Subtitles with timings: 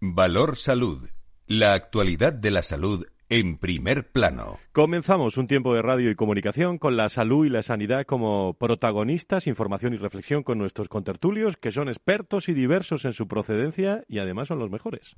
[0.00, 1.08] Valor Salud.
[1.46, 4.58] La actualidad de la salud en primer plano.
[4.72, 9.46] Comenzamos un tiempo de radio y comunicación con la salud y la sanidad como protagonistas,
[9.46, 14.18] información y reflexión con nuestros contertulios, que son expertos y diversos en su procedencia y
[14.18, 15.16] además son los mejores.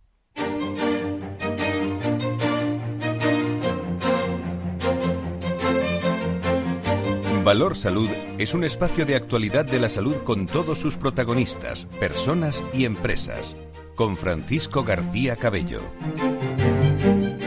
[7.44, 12.62] Valor Salud es un espacio de actualidad de la salud con todos sus protagonistas, personas
[12.72, 13.56] y empresas
[13.98, 15.82] con Francisco García Cabello.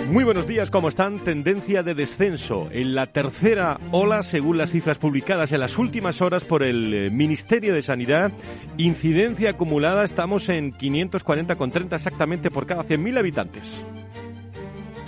[0.09, 1.23] Muy buenos días, ¿cómo están?
[1.23, 6.43] Tendencia de descenso en la tercera ola, según las cifras publicadas en las últimas horas
[6.43, 8.33] por el eh, Ministerio de Sanidad.
[8.75, 13.85] Incidencia acumulada, estamos en 540,30 exactamente por cada 100.000 habitantes.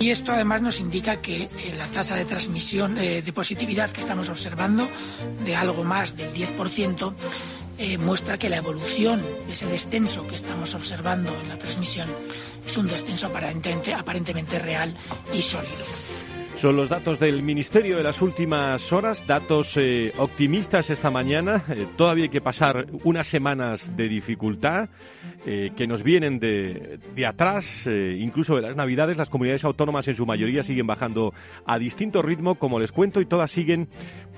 [0.00, 4.00] Y esto además nos indica que eh, la tasa de transmisión eh, de positividad que
[4.00, 4.88] estamos observando,
[5.44, 7.12] de algo más del 10%,
[7.78, 12.08] eh, muestra que la evolución, ese descenso que estamos observando en la transmisión,
[12.66, 14.94] es un descenso aparentemente, aparentemente real
[15.32, 15.84] y sólido.
[16.64, 21.62] Son los datos del Ministerio de las últimas horas, datos eh, optimistas esta mañana.
[21.68, 24.88] Eh, todavía hay que pasar unas semanas de dificultad
[25.44, 29.18] que nos vienen de, de atrás, incluso de las Navidades.
[29.18, 31.34] Las comunidades autónomas en su mayoría siguen bajando
[31.66, 33.90] a distinto ritmo, como les cuento, y todas siguen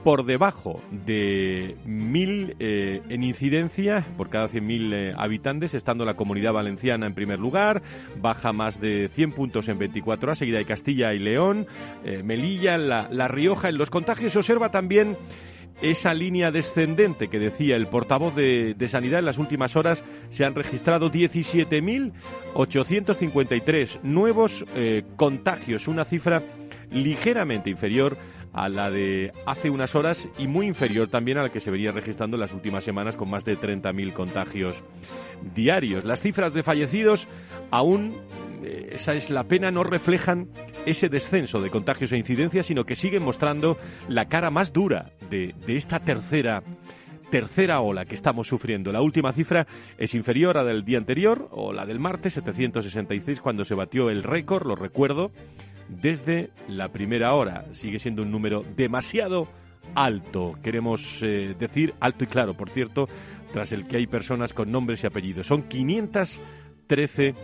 [0.06, 6.52] por debajo de mil eh, en incidencia por cada 100.000 eh, habitantes, estando la comunidad
[6.52, 7.82] valenciana en primer lugar,
[8.20, 11.66] baja más de 100 puntos en 24 horas, seguida de Castilla y León,
[12.04, 13.69] eh, Melilla, la, Rioja.
[13.69, 15.19] En los contagios se observa también
[15.83, 20.47] esa línea descendente que decía el portavoz de, de, Sanidad en las últimas horas se
[20.47, 26.42] han registrado 17.853 nuevos eh, contagios, una cifra
[26.91, 28.17] ligeramente inferior
[28.56, 31.92] a la de hace unas horas y muy inferior también a la que se venía
[31.92, 34.83] registrando en las últimas semanas con más de 30.000 contagios
[35.55, 36.05] diarios.
[36.05, 37.28] Las cifras de fallecidos
[37.70, 38.45] aún, eh,
[38.90, 40.48] esa es la pena, no reflejan
[40.84, 45.54] ese descenso de contagios e incidencias, sino que siguen mostrando la cara más dura de,
[45.66, 46.62] de esta tercera
[47.31, 48.92] tercera ola que estamos sufriendo.
[48.92, 49.66] La última cifra
[49.98, 54.10] es inferior a la del día anterior o la del martes 766 cuando se batió
[54.10, 55.32] el récord, lo recuerdo,
[55.88, 57.64] desde la primera hora.
[57.72, 59.48] Sigue siendo un número demasiado
[59.94, 63.08] alto, queremos eh, decir alto y claro, por cierto,
[63.52, 65.47] tras el que hay personas con nombres y apellidos.
[65.47, 67.34] Son 513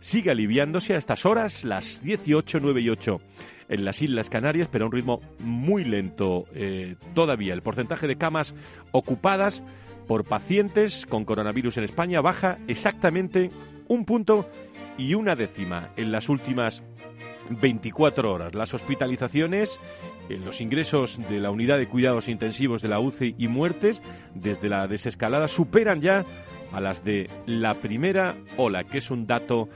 [0.00, 3.20] sigue aliviándose a estas horas, las 18, 9 y 8
[3.68, 7.54] en las Islas Canarias, pero a un ritmo muy lento eh, todavía.
[7.54, 8.54] El porcentaje de camas
[8.92, 9.62] ocupadas
[10.06, 13.50] por pacientes con coronavirus en España baja exactamente
[13.88, 14.48] un punto
[14.96, 16.82] y una décima en las últimas
[17.50, 18.54] 24 horas.
[18.54, 19.78] Las hospitalizaciones,
[20.28, 24.02] los ingresos de la unidad de cuidados intensivos de la UCI y muertes
[24.34, 26.24] desde la desescalada superan ya
[26.72, 29.68] a las de la primera ola, que es un dato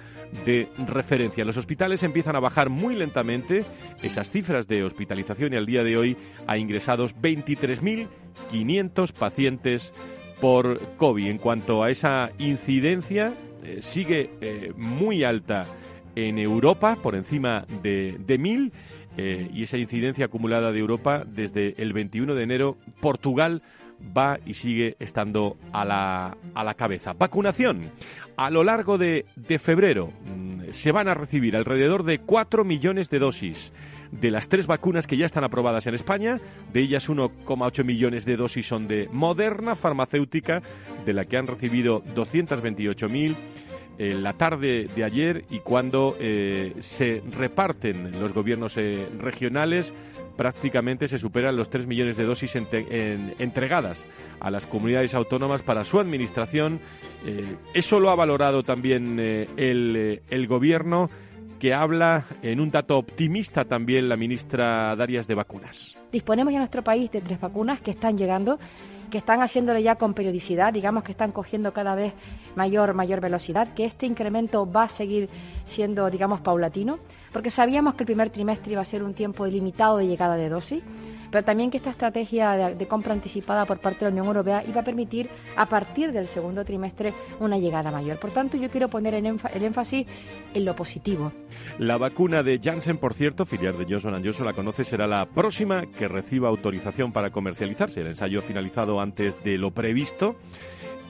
[0.44, 1.44] de referencia.
[1.44, 3.64] Los hospitales empiezan a bajar muy lentamente
[4.02, 6.16] esas cifras de hospitalización y al día de hoy
[6.46, 9.92] ha ingresados 23.500 pacientes
[10.40, 11.28] por COVID.
[11.28, 15.66] En cuanto a esa incidencia, eh, sigue eh, muy alta
[16.16, 18.72] en Europa, por encima de, de mil,
[19.16, 23.62] eh, y esa incidencia acumulada de Europa desde el 21 de enero, Portugal
[24.16, 27.12] va y sigue estando a la, a la cabeza.
[27.12, 27.90] Vacunación.
[28.36, 33.10] A lo largo de, de febrero mm, se van a recibir alrededor de 4 millones
[33.10, 33.72] de dosis
[34.12, 36.38] de las tres vacunas que ya están aprobadas en España.
[36.72, 40.62] De ellas 1,8 millones de dosis son de Moderna farmacéutica,
[41.04, 43.34] de la que han recibido 228.000
[44.10, 49.92] en la tarde de ayer y cuando eh, se reparten los gobiernos eh, regionales
[50.36, 54.02] prácticamente se superan los 3 millones de dosis entregadas
[54.40, 56.80] a las comunidades autónomas para su administración.
[57.26, 61.10] Eh, eso lo ha valorado también el, el gobierno
[61.60, 65.96] que habla en un dato optimista también la ministra Darias de vacunas.
[66.10, 68.58] Disponemos en nuestro país de tres vacunas que están llegando
[69.12, 72.14] que están haciéndolo ya con periodicidad, digamos que están cogiendo cada vez
[72.56, 75.28] mayor, mayor velocidad, que este incremento va a seguir
[75.66, 76.98] siendo, digamos, paulatino,
[77.32, 80.48] porque sabíamos que el primer trimestre iba a ser un tiempo limitado de llegada de
[80.48, 80.82] dosis,
[81.32, 84.82] pero también que esta estrategia de, compra anticipada por parte de la Unión Europea iba
[84.82, 88.18] a permitir a partir del segundo trimestre una llegada mayor.
[88.18, 90.06] Por tanto, yo quiero poner el, énfasis
[90.52, 91.32] en lo positivo.
[91.78, 95.86] La vacuna de Janssen, por cierto, filial de Johnson Johnson, la conoce, será la próxima
[95.86, 98.02] que reciba autorización para comercializarse.
[98.02, 100.36] El ensayo finalizado antes de lo previsto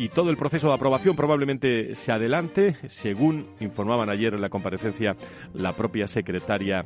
[0.03, 5.15] y todo el proceso de aprobación probablemente se adelante, según informaban ayer en la comparecencia
[5.55, 6.85] la propia secretaria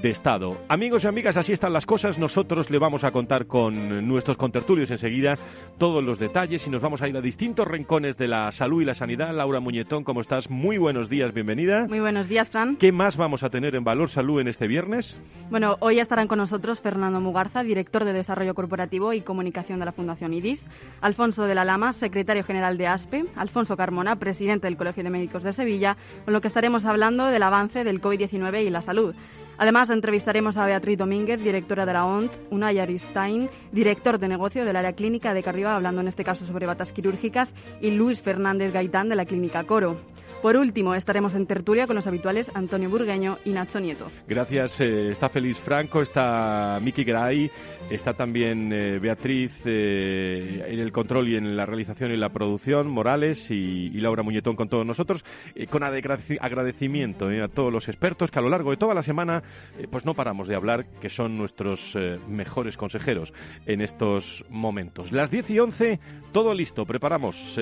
[0.00, 0.56] de Estado.
[0.68, 2.18] Amigos y amigas, así están las cosas.
[2.18, 5.38] Nosotros le vamos a contar con nuestros contertulios enseguida
[5.78, 8.84] todos los detalles y nos vamos a ir a distintos rincones de la salud y
[8.84, 9.34] la sanidad.
[9.34, 10.50] Laura Muñetón, ¿cómo estás?
[10.50, 11.86] Muy buenos días, bienvenida.
[11.86, 12.76] Muy buenos días, Fran.
[12.76, 15.20] ¿Qué más vamos a tener en Valor Salud en este viernes?
[15.50, 19.92] Bueno, hoy estarán con nosotros Fernando Mugarza, director de Desarrollo Corporativo y Comunicación de la
[19.92, 20.66] Fundación IDIS,
[21.00, 25.42] Alfonso de la Lama, secretario general de ASPE, Alfonso Carmona, presidente del Colegio de Médicos
[25.42, 29.14] de Sevilla, con lo que estaremos hablando del avance del COVID-19 y la salud.
[29.58, 34.76] Además, entrevistaremos a Beatriz Domínguez, directora de la ONT, Unai Aristain, director de negocio del
[34.76, 39.08] área clínica de Carriba, hablando en este caso sobre batas quirúrgicas, y Luis Fernández Gaitán
[39.08, 40.11] de la clínica Coro.
[40.42, 44.10] Por último, estaremos en tertulia con los habituales Antonio Burgueño y Nacho Nieto.
[44.26, 44.80] Gracias.
[44.80, 47.48] Eh, está Félix Franco, está Miki Gray,
[47.88, 52.88] está también eh, Beatriz eh, en el control y en la realización y la producción,
[52.88, 55.24] Morales y, Laura Muñetón con todos nosotros,
[55.70, 59.44] con agradecimiento a todos los expertos que a lo largo de toda la semana
[59.92, 61.96] pues no paramos de hablar, que son nuestros
[62.26, 63.32] mejores consejeros
[63.64, 65.12] en estos momentos.
[65.12, 66.00] Las 10 y 11,
[66.32, 67.56] todo listo, preparamos,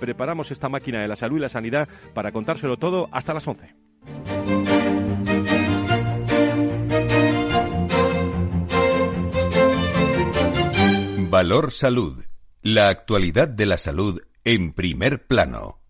[0.00, 3.74] preparamos esta máquina de la salud y la sanidad para contárselo todo hasta las 11.
[11.28, 12.24] Valor Salud.
[12.62, 15.80] La actualidad de la salud en primer plano.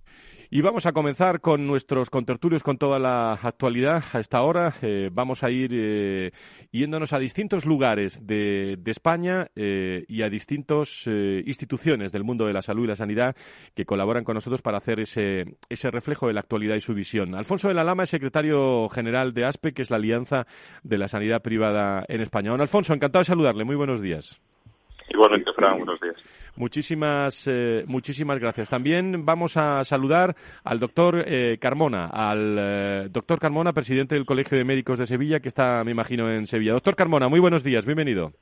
[0.49, 4.05] Y vamos a comenzar con nuestros contertulios con toda la actualidad.
[4.13, 6.31] A esta hora eh, vamos a ir eh,
[6.71, 12.63] yéndonos a distintos lugares de, España eh, y a distintas instituciones del mundo de la
[12.63, 13.35] salud y la sanidad
[13.75, 17.35] que colaboran con nosotros para hacer ese, ese reflejo de la actualidad y su visión.
[17.35, 20.47] Alfonso de la Lama es secretario general de ASPE, que es la Alianza
[20.83, 22.51] de la Sanidad Privada en España.
[22.51, 23.65] Don Alfonso, encantado de saludarle.
[23.65, 24.41] Muy buenos días.
[25.09, 26.17] Igualmente, Fran, buenos días.
[26.57, 28.71] Muchísimas, eh, muchísimas gracias.
[28.71, 34.57] También vamos a saludar al doctor eh, Carmona, al eh, doctor Carmona, presidente del Colegio
[34.57, 36.73] de Médicos de Sevilla, que está, me imagino, en Sevilla.
[36.73, 38.33] Doctor Carmona, muy buenos días, bienvenido.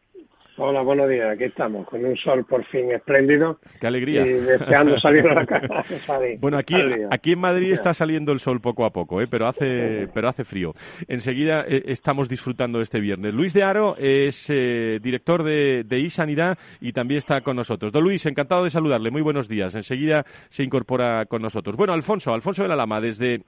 [0.57, 1.33] Hola, buenos días.
[1.33, 3.59] Aquí estamos con un sol por fin espléndido.
[3.81, 4.25] Qué alegría.
[4.25, 5.83] Y deseando salir a la casa.
[6.39, 6.77] bueno, aquí,
[7.11, 9.27] aquí en Madrid está saliendo el sol poco a poco, ¿eh?
[9.29, 10.73] pero hace, pero hace frío.
[11.09, 13.35] Enseguida eh, estamos disfrutando este viernes.
[13.35, 17.91] Luis de Aro es eh, director de, de iSanidad y también está con nosotros.
[17.91, 19.11] Don Luis, encantado de saludarle.
[19.11, 19.75] Muy buenos días.
[19.75, 21.77] Enseguida se incorpora con nosotros.
[21.77, 23.41] Bueno, Alfonso, Alfonso de la Lama, desde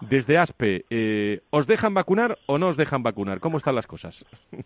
[0.00, 3.40] desde ASPE, eh, ¿os dejan vacunar o no os dejan vacunar?
[3.40, 4.24] ¿Cómo están las cosas?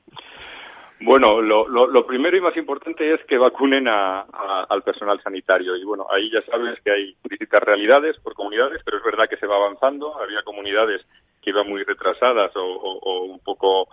[1.05, 5.77] Bueno, lo, primero y más importante es que vacunen al personal sanitario.
[5.77, 9.37] Y bueno, ahí ya sabes que hay distintas realidades por comunidades, pero es verdad que
[9.37, 10.17] se va avanzando.
[10.21, 11.05] Había comunidades
[11.41, 13.89] que iban muy retrasadas o, un poco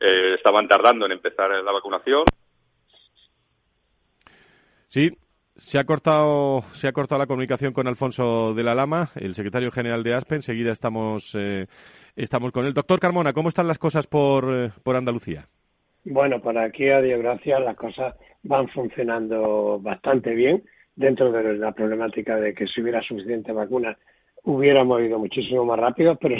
[0.00, 2.24] eh, estaban tardando en empezar la vacunación.
[4.88, 5.10] Sí,
[5.56, 9.70] se ha cortado se ha cortado la comunicación con Alfonso de la Lama, el secretario
[9.70, 10.36] general de ASPE.
[10.36, 11.66] Enseguida estamos eh,
[12.16, 13.34] estamos con el doctor Carmona.
[13.34, 15.46] ¿Cómo están las cosas por, eh, por Andalucía?
[16.04, 20.62] Bueno, por aquí, a Dios gracias, las cosas van funcionando bastante bien
[20.94, 23.96] dentro de la problemática de que si hubiera suficiente vacuna
[24.44, 26.36] hubiéramos ido muchísimo más rápido, pero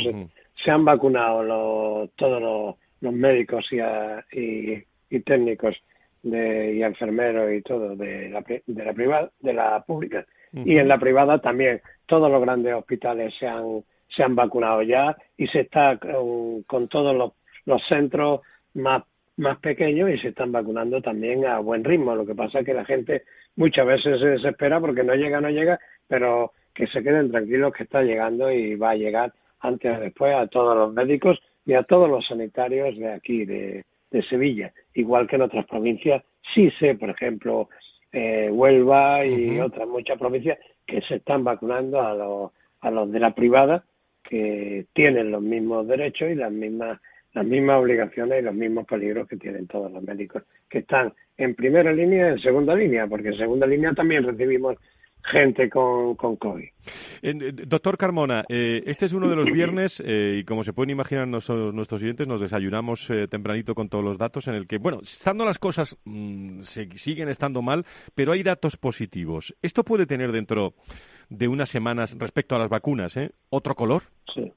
[0.63, 5.77] se, han vacunado todos los, médicos y, y, técnicos
[6.23, 10.27] de, y enfermeros y todo de la, de la privada, de la pública.
[10.53, 11.81] Y en la privada también.
[12.07, 13.83] Todos los grandes hospitales se han,
[14.15, 17.33] se han vacunado ya y se está con, todos los,
[17.67, 18.41] los centros
[18.75, 19.03] más
[19.37, 22.15] más pequeños y se están vacunando también a buen ritmo.
[22.15, 23.25] Lo que pasa es que la gente
[23.57, 27.85] muchas veces se desespera porque no llega, no llega, pero que se queden tranquilos que
[27.85, 31.83] está llegando y va a llegar antes o después a todos los médicos y a
[31.83, 33.85] todos los sanitarios de aquí, de,
[34.31, 34.73] Sevilla.
[34.95, 36.23] Igual que en otras provincias,
[36.55, 37.69] sí sé, por ejemplo,
[38.13, 43.19] eh, Huelva y otras muchas provincias que se están vacunando a los, a los de
[43.19, 43.83] la privada
[44.23, 47.01] que tienen los mismos derechos y las mismas
[47.35, 51.55] las mismas obligaciones y los mismos peligros que tienen todos los médicos que están en
[51.55, 54.77] primera línea y en segunda línea, porque en segunda línea también recibimos
[55.25, 56.69] gente con, con COVID.
[57.23, 60.91] Eh, doctor Carmona, eh, este es uno de los viernes eh, y como se pueden
[60.91, 65.45] imaginar nuestros oyentes, nos desayunamos tempranito con todos los datos en el que, bueno, estando
[65.45, 69.57] las cosas mm, siguen estando mal, pero hay datos positivos.
[69.63, 70.75] ¿Esto puede tener dentro
[71.31, 74.03] de unas semanas respecto a las vacunas, otro color?
[74.35, 74.53] Sí.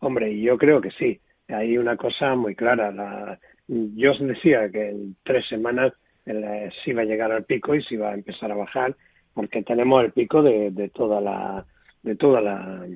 [0.00, 1.18] Hombre, yo creo que sí
[1.48, 2.90] hay una cosa muy clara.
[2.90, 5.92] La, yo os decía que en tres semanas
[6.26, 8.96] eh, se iba a llegar al pico y se iba a empezar a bajar,
[9.34, 11.64] porque tenemos el pico de, de toda la
[12.02, 12.86] de toda la,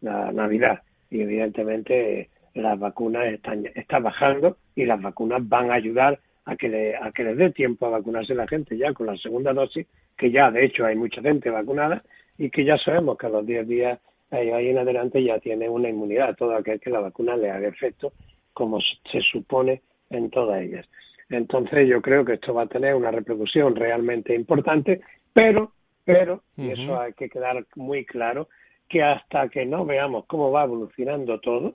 [0.00, 6.56] Navidad y evidentemente las vacunas están están bajando y las vacunas van a ayudar a
[6.56, 9.86] que a que les dé tiempo a vacunarse la gente ya con la segunda dosis,
[10.18, 12.02] que ya de hecho hay mucha gente vacunada
[12.36, 14.00] y que ya sabemos que a los 10 días
[14.32, 18.12] ahí en adelante ya tiene una inmunidad, todo aquel que la vacuna le haga efecto,
[18.52, 20.86] como se supone en todas ellas.
[21.28, 25.00] Entonces yo creo que esto va a tener una repercusión realmente importante,
[25.32, 25.72] pero,
[26.04, 28.48] pero, y eso hay que quedar muy claro,
[28.88, 31.74] que hasta que no veamos cómo va evolucionando todo,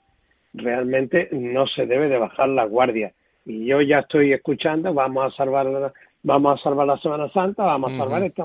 [0.53, 3.13] realmente no se debe de bajar la guardia.
[3.45, 7.93] Y yo ya estoy escuchando, vamos a salvar, vamos a salvar la Semana Santa, vamos
[7.93, 8.43] a salvar esta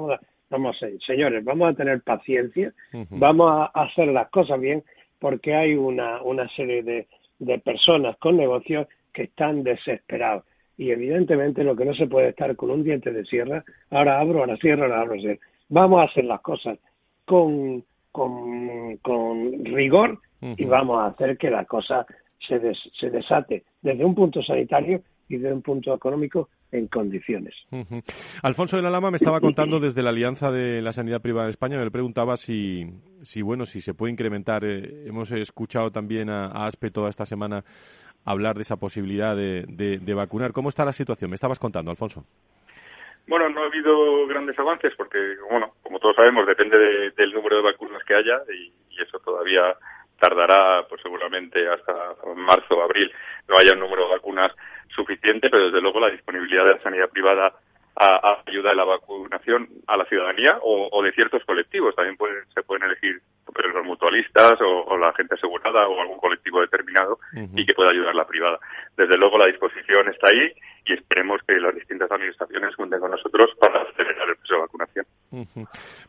[0.53, 2.75] Vamos a, señores, vamos a tener paciencia,
[3.09, 4.85] vamos a hacer las cosas bien,
[5.19, 7.07] porque hay una, una serie de,
[7.39, 10.45] de personas con negocios que están desesperados.
[10.77, 14.41] Y evidentemente lo que no se puede estar con un diente de sierra, ahora abro,
[14.41, 15.19] ahora cierro, ahora abro.
[15.19, 15.41] Cierro.
[15.71, 16.79] Vamos a hacer las cosas
[17.25, 22.05] con, con, con rigor y vamos a hacer que la cosa
[22.47, 22.61] se,
[23.01, 25.01] se desate desde un punto sanitario
[25.33, 27.55] y desde un punto económico en condiciones.
[28.43, 31.53] Alfonso de la Lama me estaba contando desde la Alianza de la Sanidad Privada de
[31.53, 32.87] España, me preguntaba si,
[33.23, 34.65] si bueno, si se puede incrementar.
[34.65, 37.65] Eh, hemos escuchado también a, ASPE toda esta semana
[38.25, 40.53] hablar de esa posibilidad de, de, vacunar.
[40.53, 41.31] ¿Cómo está la situación?
[41.31, 42.25] Me estabas contando, Alfonso.
[43.27, 45.19] Bueno, no ha habido grandes avances porque,
[45.51, 49.77] bueno, como todos sabemos, depende del número de vacunas que haya y, y eso todavía
[50.23, 53.11] tardará, pues seguramente hasta marzo o abril,
[53.49, 54.53] no haya un número de vacunas
[54.95, 57.53] suficiente, pero desde luego la disponibilidad de la sanidad privada
[57.97, 61.95] a, ayuda de la vacunación a la ciudadanía o, de ciertos colectivos.
[61.95, 62.17] También
[62.55, 63.21] se pueden elegir
[63.75, 67.19] los mutualistas o, la gente asegurada o algún colectivo determinado
[67.55, 68.59] y que pueda ayudar la privada.
[68.97, 70.53] Desde luego la disposición está ahí
[70.87, 75.07] y esperemos que las distintas administraciones cuenten con nosotros para acelerar el proceso de vacunación.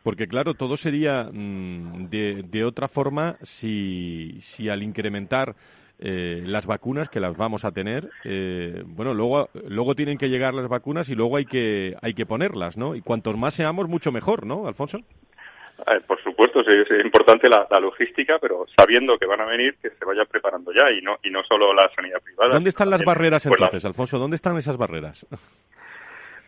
[0.03, 5.55] Porque claro, todo sería mm, de, de, otra forma si, si al incrementar
[6.05, 10.53] eh, las vacunas que las vamos a tener, eh, bueno, luego, luego tienen que llegar
[10.53, 12.93] las vacunas y luego hay que, hay que ponerlas, ¿no?
[12.93, 14.97] Y cuantos más seamos, mucho mejor, ¿no, Alfonso?
[14.97, 20.03] Eh, por supuesto, es, importante la, logística, pero sabiendo que van a venir, que se
[20.03, 22.53] vayan preparando ya y no, y no solo la sanidad privada.
[22.53, 24.19] ¿Dónde están las barreras pues entonces, Alfonso?
[24.19, 25.25] ¿Dónde están esas barreras?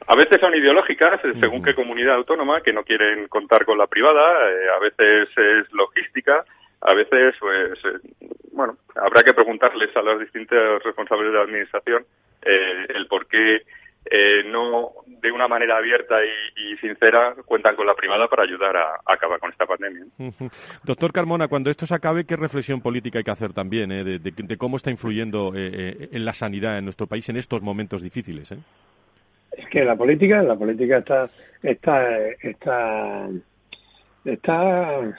[0.06, 4.22] A veces son ideológicas, según qué comunidad autónoma, que no quieren contar con la privada,
[4.76, 6.44] a veces es logística,
[6.82, 12.06] a veces, pues, eh, bueno, habrá que preguntarles a los distintos responsables de la administración
[12.42, 13.62] eh, el por qué
[14.12, 19.00] eh, no de una manera abierta y, sincera cuentan con la privada para ayudar a,
[19.06, 20.06] acabar con esta pandemia.
[20.84, 24.58] Doctor Carmona, cuando esto se acabe, ¿qué reflexión política hay que hacer también de, de,
[24.58, 28.52] cómo está influyendo en la sanidad en nuestro país en estos momentos difíciles?
[28.52, 31.30] Es que la política, la política está,
[31.64, 33.30] está, está
[34.26, 35.14] está,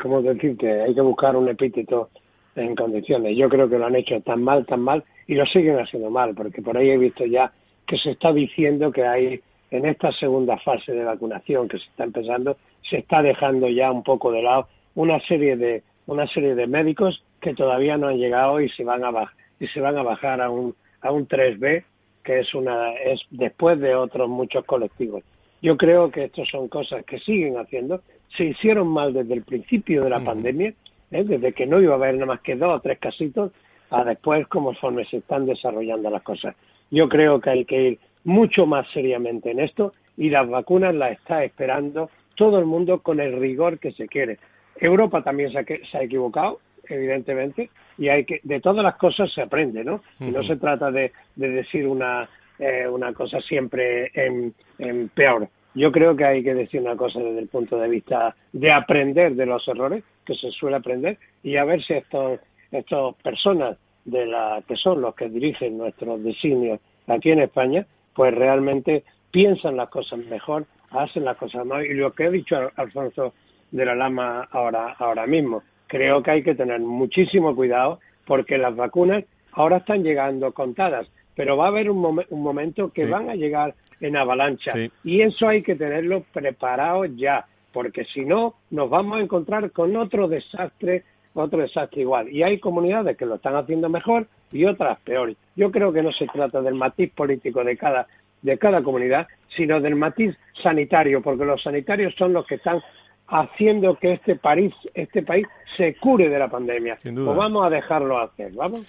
[0.00, 0.82] ¿cómo decirte?
[0.82, 2.10] Hay que buscar un epíteto
[2.54, 3.36] en condiciones.
[3.36, 6.34] Yo creo que lo han hecho tan mal, tan mal, y lo siguen haciendo mal,
[6.34, 7.52] porque por ahí he visto ya
[7.86, 9.40] que se está diciendo que hay,
[9.70, 12.56] en esta segunda fase de vacunación que se está empezando,
[12.88, 17.24] se está dejando ya un poco de lado una serie de, una serie de médicos
[17.40, 20.40] que todavía no han llegado y se van a bajar, y se van a bajar
[20.40, 21.84] a un, a un 3B,
[22.22, 25.22] que es una, es después de otros muchos colectivos.
[25.62, 28.02] Yo creo que estas son cosas que siguen haciendo,
[28.36, 30.74] se hicieron mal desde el principio de la pandemia,
[31.10, 31.24] ¿eh?
[31.24, 33.52] desde que no iba a haber nada más que dos o tres casitos,
[33.90, 36.56] a después conforme se están desarrollando las cosas.
[36.90, 41.12] Yo creo que hay que ir mucho más seriamente en esto y las vacunas las
[41.12, 44.38] está esperando todo el mundo con el rigor que se quiere.
[44.76, 45.58] Europa también se
[45.98, 50.02] ha, equivocado, evidentemente, y hay que de todas las cosas se aprende, ¿no?
[50.18, 55.48] Y no se trata de, decir una, eh, una cosa siempre en peor.
[55.74, 59.34] Yo creo que hay que decir una cosa desde el punto de vista de aprender
[59.34, 64.26] de los errores, que se suele aprender, y a ver si estos, estas personas de
[64.26, 69.88] la, que son los que dirigen nuestros designios aquí en España, pues realmente piensan las
[69.88, 71.84] cosas mejor, hacen las cosas más.
[71.84, 73.32] Y lo que ha dicho Alfonso
[73.70, 78.76] de la Lama ahora, ahora mismo, creo que hay que tener muchísimo cuidado porque las
[78.76, 83.34] vacunas ahora están llegando contadas, pero va a haber un, un momento que van a
[83.34, 84.74] llegar en avalancha.
[85.04, 89.96] Y eso hay que tenerlo preparado ya, porque si no, nos vamos a encontrar con
[89.96, 92.28] otro desastre, otro desastre igual.
[92.28, 95.34] Y hay comunidades que lo están haciendo mejor y otras peor.
[95.56, 98.06] Yo creo que no se trata del matiz político de cada,
[98.42, 102.82] de cada comunidad, sino del matiz sanitario, porque los sanitarios son los que están
[103.28, 106.98] haciendo que este país, este país se cure de la pandemia.
[107.02, 108.86] Pues vamos a dejarlo hacer, ¿vamos?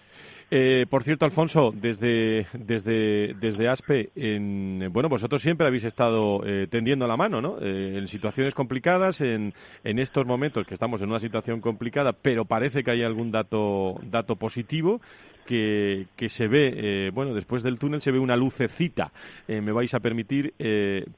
[0.55, 6.67] Eh, por cierto, Alfonso, desde, desde, desde ASPE, en, bueno, vosotros siempre habéis estado eh,
[6.69, 7.57] tendiendo la mano, ¿no?
[7.59, 12.45] Eh, en situaciones complicadas, en, en estos momentos que estamos en una situación complicada, pero
[12.45, 15.01] parece que hay algún dato, dato positivo
[15.45, 19.11] que, que se ve, bueno, después del túnel se ve una lucecita,
[19.47, 20.53] me vais a permitir,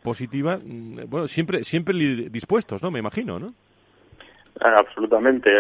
[0.04, 0.58] positiva.
[0.58, 1.96] Mm, bueno, siempre, siempre
[2.30, 2.92] dispuestos, ¿no?
[2.92, 3.54] Me imagino, ¿no?
[4.62, 5.52] Absolutamente.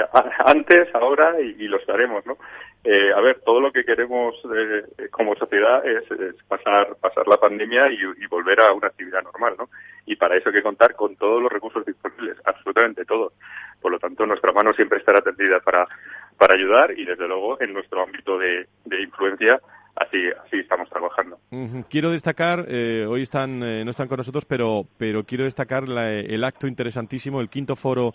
[0.46, 2.38] Antes, ahora y, lo estaremos, ¿no?
[2.84, 6.04] Eh, a ver, todo lo que queremos eh, como sociedad es,
[6.48, 9.70] pasar pasar la pandemia y, volver a una actividad normal, ¿no?
[10.06, 13.34] Y para eso hay que contar con todos los recursos disponibles, absolutamente todos.
[13.82, 15.88] Por lo tanto, nuestra mano siempre estará tendida para,
[16.38, 18.68] para ayudar y, desde luego, en nuestro ámbito de,
[19.02, 19.60] influencia,
[19.96, 21.38] así así estamos trabajando.
[21.90, 26.68] Quiero destacar, eh, hoy están no están con nosotros, pero pero quiero destacar el acto
[26.68, 28.14] interesantísimo, el quinto foro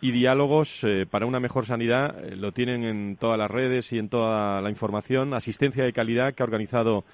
[0.00, 2.24] y diálogos eh, para una mejor sanidad.
[2.24, 5.34] Eh, lo tienen en todas las redes y en toda la información.
[5.34, 7.04] Asistencia de calidad que ha organizado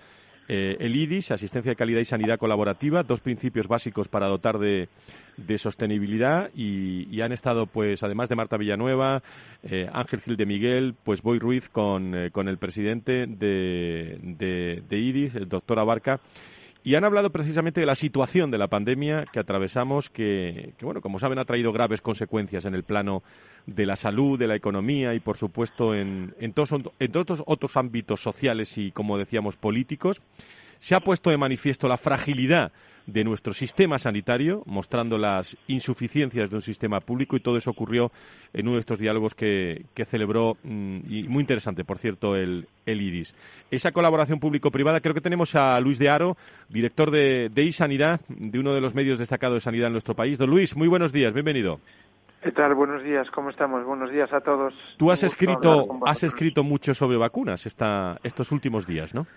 [0.54, 4.88] eh, el IDIS, Asistencia de Calidad y Sanidad Colaborativa, dos principios básicos para dotar de,
[5.56, 9.22] sostenibilidad y, han estado, pues, además de Marta Villanueva,
[9.92, 15.36] Ángel Gil de Miguel, pues Boy Ruiz con, con el presidente de, de, de IDIS,
[15.36, 16.20] el doctor Abarca,
[16.84, 21.18] y han hablado precisamente de la situación de la pandemia que atravesamos, que, bueno, como
[21.18, 23.22] saben, ha traído graves consecuencias en el plano
[23.66, 27.76] de la salud, de la economía y, por supuesto, en, en, todos, en todos otros
[27.76, 30.20] ámbitos sociales y, como decíamos, políticos.
[30.80, 32.72] Se ha puesto de manifiesto la fragilidad
[33.06, 38.10] de nuestro sistema sanitario, mostrando las insuficiencias de un sistema público y todo eso ocurrió
[38.52, 43.00] en uno de estos diálogos que, celebró, mm, y muy interesante, por cierto, el, el
[43.00, 43.34] IDIS.
[43.70, 46.36] Esa colaboración público-privada, creo que tenemos a Luis de Aro,
[46.68, 50.38] director de, de iSanidad, de uno de los medios destacados de sanidad en nuestro país.
[50.38, 51.80] Don Luis, muy buenos días, bienvenido.
[52.42, 52.74] ¿Qué tal?
[52.74, 53.84] Buenos días, ¿cómo estamos?
[53.84, 54.74] Buenos días a todos.
[54.96, 59.28] Tú has escrito, has escrito mucho sobre vacunas esta, estos últimos días, ¿no?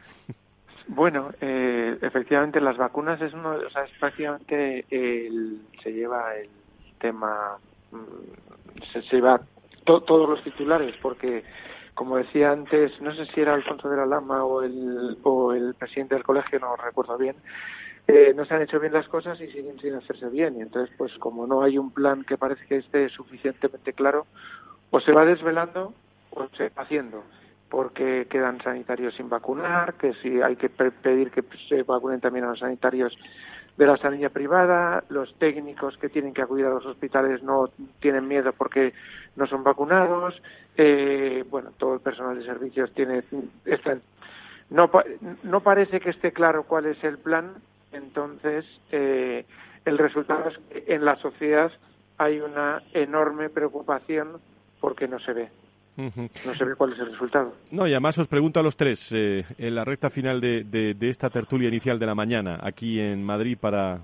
[0.87, 6.49] Bueno, eh, efectivamente las vacunas es uno, o sea, es prácticamente el, se lleva el
[6.99, 7.57] tema,
[7.91, 9.41] mm, se, lleva
[9.83, 11.43] todos los titulares porque
[11.95, 15.73] como decía antes, no sé si era Alfonso de la Lama o el, o el
[15.75, 17.37] presidente del colegio, no recuerdo bien,
[18.07, 20.57] eh, no se han hecho bien las cosas y siguen sin hacerse bien.
[20.57, 24.27] Y entonces, pues como no hay un plan que parece que esté suficientemente claro,
[24.91, 25.93] o se va desvelando
[26.31, 27.23] o se va haciendo
[27.69, 32.49] porque quedan sanitarios sin vacunar, que si hay que pedir que se vacunen también a
[32.49, 33.17] los sanitarios
[33.77, 38.27] de la sanidad privada, los técnicos que tienen que acudir a los hospitales no tienen
[38.27, 38.93] miedo porque
[39.35, 40.41] no son vacunados,
[40.77, 43.23] eh, bueno, todo el personal de servicios tiene,
[44.69, 44.89] no,
[45.43, 47.55] no parece que esté claro cuál es el plan,
[47.91, 49.45] entonces eh,
[49.83, 51.71] el resultado es que en la sociedad
[52.17, 54.39] hay una enorme preocupación
[54.79, 55.64] porque no se ve.
[55.97, 57.53] No se ve cuál es el resultado.
[57.71, 61.09] No, y además os pregunto a los tres, eh, en la recta final de, de,
[61.09, 64.01] esta tertulia inicial de la mañana, aquí en Madrid para,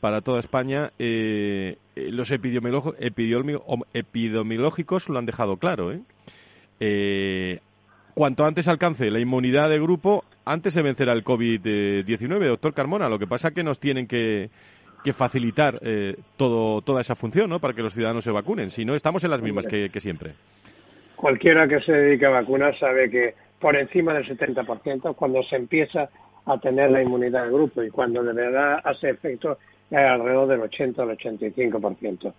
[0.00, 5.92] para toda España, eh, eh, los epidemiológicos lo han dejado claro.
[5.92, 6.00] ¿eh?
[8.14, 13.08] cuanto antes alcance la inmunidad de grupo, antes se vencerá el COVID-19, doctor Carmona.
[13.08, 14.50] Lo que pasa es que nos tienen que,
[15.04, 15.78] que facilitar
[16.36, 17.60] todo, toda esa función ¿no?
[17.60, 18.70] para que los ciudadanos se vacunen.
[18.70, 20.34] Si no, estamos en las mismas que, que siempre
[21.20, 26.08] cualquiera que se dedique a vacunar sabe que por encima del 70% cuando se empieza
[26.46, 29.58] a tener la inmunidad de grupo y cuando de verdad hace efecto
[29.90, 32.32] es alrededor del 80 al 85%.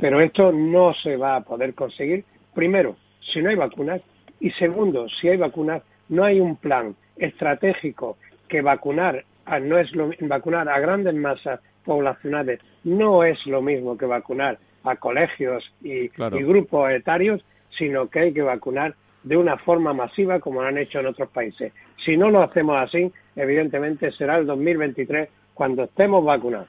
[0.00, 2.96] Pero esto no se va a poder conseguir, primero,
[3.32, 4.00] si no hay vacunas
[4.40, 8.16] y segundo, si hay vacunas, no hay un plan estratégico
[8.48, 13.98] que vacunar a, no es lo, vacunar a grandes masas poblacionales no es lo mismo
[13.98, 17.44] que vacunar a colegios y grupos etarios
[17.82, 21.28] sino que hay que vacunar de una forma masiva como lo han hecho en otros
[21.30, 21.72] países.
[22.04, 26.68] Si no lo hacemos así, evidentemente será el 2023 cuando estemos vacunados.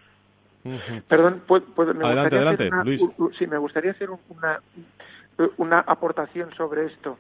[1.08, 3.02] Perdón, me adelante, adelante, Luis.
[3.38, 4.60] sí, me gustaría hacer una,
[5.58, 7.20] una aportación sobre esto.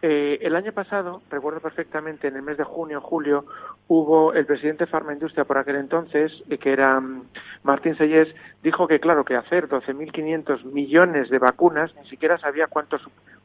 [0.00, 3.44] Eh, el año pasado, recuerdo perfectamente, en el mes de junio, julio,
[3.88, 7.24] hubo el presidente de Farma Industria por aquel entonces, eh, que era mm,
[7.64, 8.32] Martín Sellés,
[8.62, 12.98] dijo que, claro, que hacer 12.500 millones de vacunas ni siquiera sabía cuánto,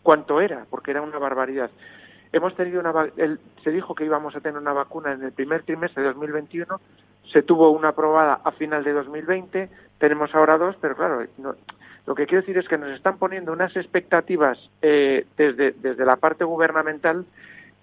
[0.03, 1.71] cuánto era, porque era una barbaridad.
[2.31, 5.63] Hemos tenido una, él, se dijo que íbamos a tener una vacuna en el primer
[5.63, 6.79] trimestre de 2021,
[7.31, 11.55] se tuvo una aprobada a final de 2020, tenemos ahora dos, pero claro, no,
[12.05, 16.17] lo que quiero decir es que nos están poniendo unas expectativas eh, desde, desde la
[16.17, 17.25] parte gubernamental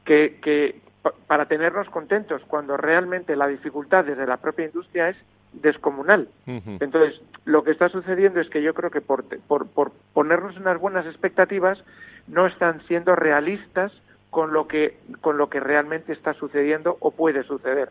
[0.04, 0.80] que, que
[1.26, 5.16] para tenernos contentos, cuando realmente la dificultad desde la propia industria es
[5.52, 6.28] descomunal.
[6.46, 10.78] Entonces, lo que está sucediendo es que yo creo que por, por, por ponernos unas
[10.78, 11.82] buenas expectativas
[12.28, 13.92] no están siendo realistas
[14.28, 17.90] con lo que con lo que realmente está sucediendo o puede suceder.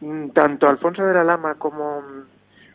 [0.00, 2.02] Mm, tanto Alfonso de la Lama como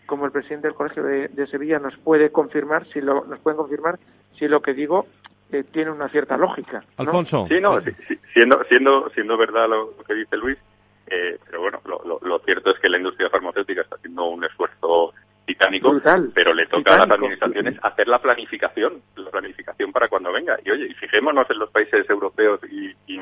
[0.07, 3.99] como el presidente del Colegio de, Sevilla nos puede confirmar si lo nos pueden confirmar
[4.39, 5.05] si lo que digo
[5.51, 6.83] eh, tiene una cierta lógica.
[6.97, 7.45] Alfonso.
[7.47, 7.79] Sí, no,
[8.33, 10.57] siendo siendo siendo verdad lo, que dice Luis,
[11.07, 15.13] eh, pero bueno, lo, lo, cierto es que la industria farmacéutica está haciendo un esfuerzo
[15.45, 15.93] titánico,
[16.33, 20.57] pero le toca a las administraciones hacer la planificación, la planificación para cuando venga.
[20.65, 23.19] Y oye, fijémonos en los países europeos y, y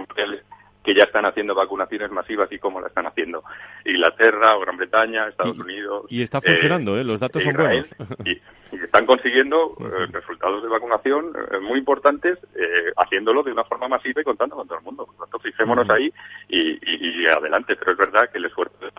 [0.86, 3.44] que ya están haciendo vacunaciones masivas y cómo la están haciendo.
[3.84, 6.06] Inglaterra, Gran Bretaña, Estados Unidos.
[6.10, 7.04] Y está funcionando, eh, ¿eh?
[7.04, 7.90] los datos son buenos.
[8.24, 8.40] Y,
[8.84, 12.38] están consiguiendo eh, resultados de vacunación eh, muy importantes,
[12.98, 15.06] haciéndolo de una forma masiva y contando con todo el mundo.
[15.06, 16.14] Por lo tanto, fijémonos ahí
[16.50, 17.76] y, adelante.
[17.76, 18.92] Pero es verdad que el esfuerzo de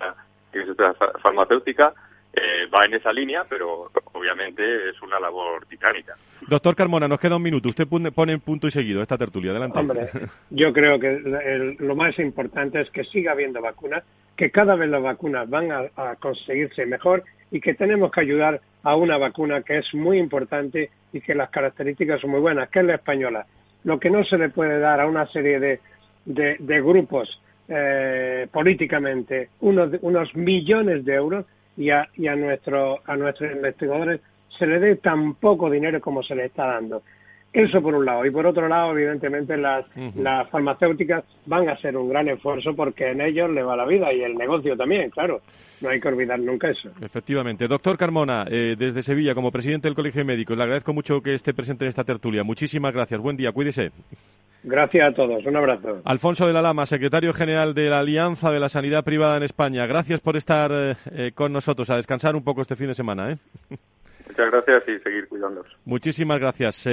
[0.76, 1.94] la farmacéutica
[2.36, 6.14] eh, va en esa línea, pero obviamente es una labor titánica.
[6.46, 7.70] Doctor Carmona, nos queda un minuto.
[7.70, 9.52] Usted pone en punto y seguido esta tertulia.
[9.52, 9.78] Adelante.
[9.78, 10.10] Hombre,
[10.50, 14.04] yo creo que lo más importante es que siga habiendo vacunas,
[14.36, 18.96] que cada vez las vacunas van a, conseguirse mejor y que tenemos que ayudar a
[18.96, 22.84] una vacuna que es muy importante y que las características son muy buenas, que es
[22.84, 23.46] la española.
[23.84, 25.80] Lo que no se le puede dar a una serie de,
[26.26, 33.16] de, grupos eh, políticamente unos, unos millones de euros y a, y a, nuestro, a
[33.16, 34.20] nuestros investigadores
[34.58, 37.02] se le dé tan poco dinero como se le está dando.
[37.56, 38.26] Eso por un lado.
[38.26, 43.12] Y por otro lado, evidentemente, las, las farmacéuticas van a hacer un gran esfuerzo porque
[43.12, 45.40] en ellos le va la vida y el negocio también, claro.
[45.80, 46.90] No hay que olvidar nunca eso.
[47.00, 47.66] Efectivamente.
[47.66, 51.32] Doctor Carmona, eh, desde Sevilla, como presidente del Colegio de Médicos, le agradezco mucho que
[51.32, 52.44] esté presente en esta tertulia.
[52.44, 53.20] Muchísimas gracias.
[53.20, 53.52] Buen día.
[53.52, 53.90] Cuídese.
[54.62, 55.46] Gracias a todos.
[55.46, 56.02] Un abrazo.
[56.04, 59.86] Alfonso de la Lama, secretario general de la Alianza de la Sanidad Privada en España.
[59.86, 63.32] Gracias por estar eh, eh, con nosotros, a descansar un poco este fin de semana.
[63.32, 63.38] ¿eh?
[64.36, 65.72] Muchas gracias y seguir cuidándonos.
[65.86, 66.86] Muchísimas gracias.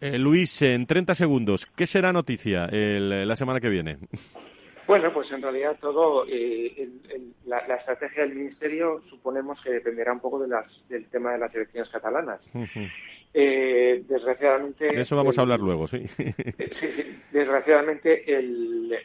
[0.00, 3.98] Luis, en 30 segundos, ¿qué será noticia la semana que viene?
[4.86, 6.24] Bueno, pues en realidad todo,
[7.44, 11.54] la, estrategia del Ministerio suponemos que dependerá un poco de las, del tema de las
[11.54, 12.40] elecciones catalanas.
[13.34, 14.86] Eh, desgraciadamente.
[14.86, 16.06] De eso vamos a hablar luego, sí.
[16.16, 18.24] sí, desgraciadamente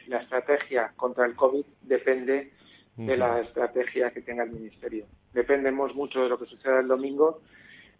[0.06, 2.52] la estrategia contra el COVID depende
[2.96, 5.04] de la estrategia que tenga el Ministerio.
[5.34, 7.42] Dependemos mucho de lo que suceda el domingo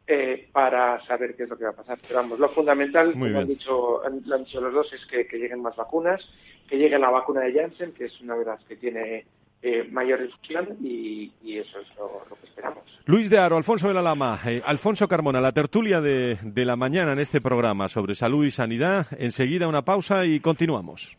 [0.07, 1.99] eh, para saber qué es lo que va a pasar.
[2.07, 5.39] Pero vamos, lo fundamental, como han dicho, lo han dicho los dos, es que, que
[5.39, 6.21] lleguen más vacunas,
[6.69, 9.25] que llegue la vacuna de Janssen, que es una de las que tiene
[9.63, 12.83] eh, mayor discusión y, eso es lo, que esperamos.
[13.05, 16.75] Luis de Aro, Alfonso de la Lama, eh, Alfonso Carmona, la tertulia de, de la
[16.75, 19.07] mañana en este programa sobre salud y sanidad.
[19.19, 21.17] Enseguida una pausa y continuamos.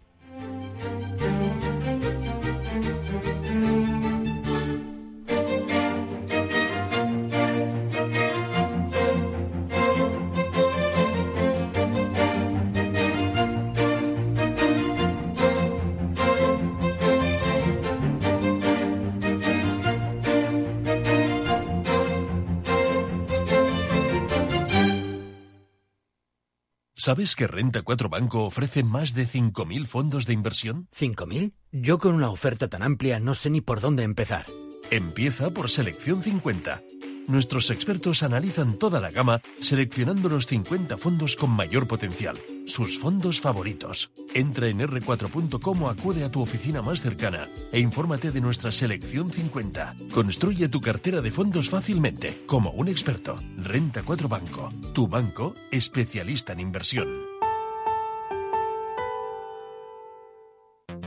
[27.06, 30.88] ¿Sabes que Renta 4 Banco ofrece más de 5.000 fondos de inversión?
[30.98, 31.52] ¿5.000?
[31.74, 34.46] Yo con una oferta tan amplia no sé ni por dónde empezar.
[34.90, 36.82] Empieza por Selección 50
[37.28, 43.40] nuestros expertos analizan toda la gama seleccionando los 50 fondos con mayor potencial, sus fondos
[43.40, 44.12] favoritos.
[44.34, 49.32] Entra en r4.com o acude a tu oficina más cercana e infórmate de nuestra selección
[49.32, 49.96] 50.
[50.14, 53.36] Construye tu cartera de fondos fácilmente, como un experto.
[53.58, 57.43] Renta 4 Banco, tu banco especialista en inversión.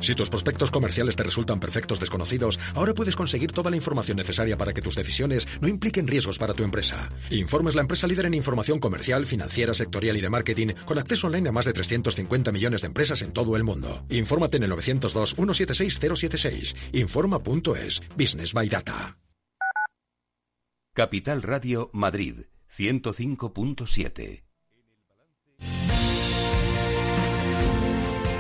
[0.07, 4.57] Si tus prospectos comerciales te resultan perfectos desconocidos, ahora puedes conseguir toda la información necesaria
[4.57, 7.11] para que tus decisiones no impliquen riesgos para tu empresa.
[7.31, 11.49] Informes la empresa líder en información comercial, financiera, sectorial y de marketing, con acceso online
[11.49, 14.07] a más de 350 millones de empresas en todo el mundo.
[14.09, 16.77] Infórmate en el 902 176 076.
[16.93, 18.01] Informa.es.
[18.17, 19.19] Business by Data.
[20.95, 22.45] Capital Radio Madrid
[22.79, 24.46] 105.7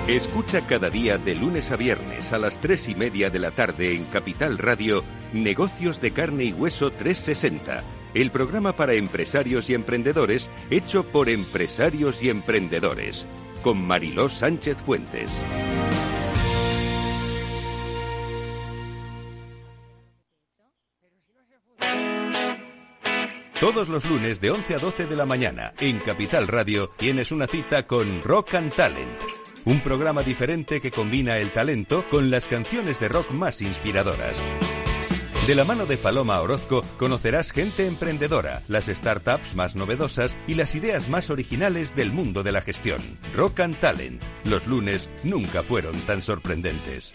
[0.09, 3.93] Escucha cada día de lunes a viernes a las tres y media de la tarde
[3.93, 7.83] en Capital Radio Negocios de Carne y Hueso 360,
[8.15, 13.27] el programa para empresarios y emprendedores hecho por empresarios y emprendedores,
[13.65, 15.43] con Mariló Sánchez Fuentes.
[23.59, 27.49] Todos los lunes de 11 a 12 de la mañana en Capital Radio tienes una
[27.49, 32.99] cita con Rock and Talent un programa diferente que combina el talento con las canciones
[33.01, 34.43] de rock más inspiradoras.
[35.47, 40.75] De la mano de Paloma Orozco conocerás gente emprendedora, las startups más novedosas y las
[40.75, 43.01] ideas más originales del mundo de la gestión.
[43.35, 44.23] Rock and Talent.
[44.45, 47.15] Los lunes nunca fueron tan sorprendentes.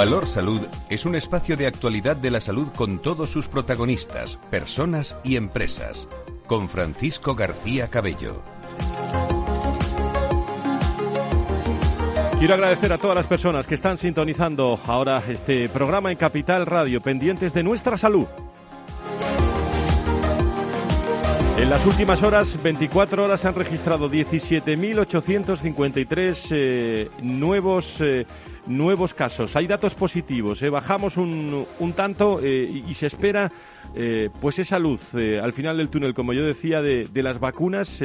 [0.00, 5.14] Valor Salud es un espacio de actualidad de la salud con todos sus protagonistas, personas
[5.22, 6.08] y empresas.
[6.46, 8.40] Con Francisco García Cabello.
[12.38, 17.02] Quiero agradecer a todas las personas que están sintonizando ahora este programa en Capital Radio,
[17.02, 18.26] pendientes de nuestra salud.
[21.58, 28.24] En las últimas horas, 24 horas, se han registrado 17.853 eh, nuevos eh,
[28.70, 29.56] nuevos casos.
[29.56, 30.62] Hay datos positivos.
[30.62, 30.70] ¿eh?
[30.70, 33.50] Bajamos un, un tanto eh, y, se espera
[33.94, 38.02] eh, pues esa luz al final del túnel, como yo decía, de, de las vacunas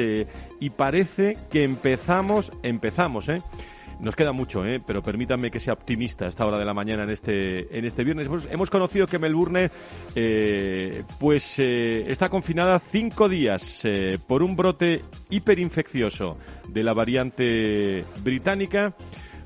[0.60, 3.42] y parece que empezamos, empezamos, ¿eh?
[3.98, 7.10] Nos queda mucho, pero permítanme que sea optimista a esta hora de la mañana en
[7.10, 8.28] este, en este viernes.
[8.50, 9.70] Hemos, conocido que Melbourne
[11.18, 13.82] pues está confinada cinco días
[14.26, 16.36] por un brote hiperinfeccioso
[16.68, 18.94] de la variante británica.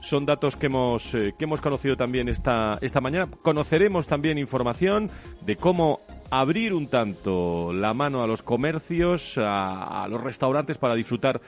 [0.01, 3.29] Son datos que hemos, eh, que hemos conocido también esta, esta mañana.
[3.43, 5.11] Conoceremos también información
[5.45, 5.99] de cómo
[6.31, 11.41] abrir un tanto la mano a los comercios, a, los restaurantes para disfrutar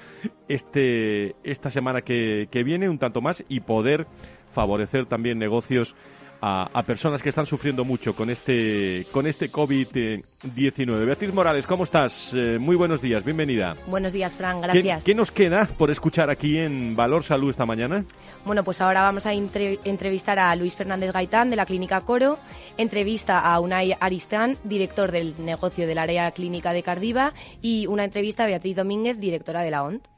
[0.49, 4.07] este, esta semana que, que viene un tanto más y poder
[4.51, 5.95] favorecer también negocios
[6.43, 11.07] a, personas que están sufriendo mucho con este, con este COVID-19.
[11.07, 12.33] Beatriz Morales, ¿cómo estás?
[12.35, 13.77] Eh, muy buenos días, bienvenida.
[13.87, 15.05] Buenos días, Fran, gracias.
[15.05, 18.05] ¿Qué, nos queda por escuchar aquí en Valor Salud esta mañana?
[18.45, 22.39] Bueno, pues ahora vamos a entrevistar a Luis Fernández Gaitán de la Clínica Coro,
[22.77, 28.43] entrevista a Unai Aristán, director del negocio del área clínica de Cardiva, y una entrevista
[28.43, 30.09] a Beatriz Domínguez, directora de la ONT.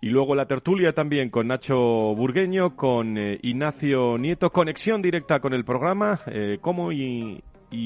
[0.00, 5.54] Y luego la tertulia también con Nacho Burgueño, con eh, Ignacio Nieto, conexión directa con
[5.54, 6.20] el programa.
[6.26, 7.42] Eh, ¿Cómo y,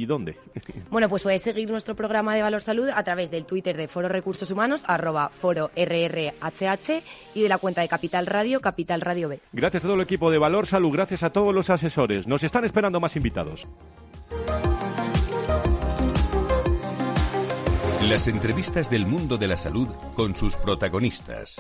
[0.07, 0.37] dónde?
[0.91, 4.09] Bueno, pues puedes seguir nuestro programa de Valor Salud a través del Twitter de Foro
[4.09, 7.03] Recursos Humanos, arroba foro RRHH,
[7.35, 9.41] y de la cuenta de Capital Radio, Capital Radio B.
[9.53, 12.27] Gracias a todo el equipo de Valor Salud, gracias a todos los asesores.
[12.27, 13.67] Nos están esperando más invitados.
[18.09, 21.57] Las entrevistas del mundo de la salud con sus protagonistas.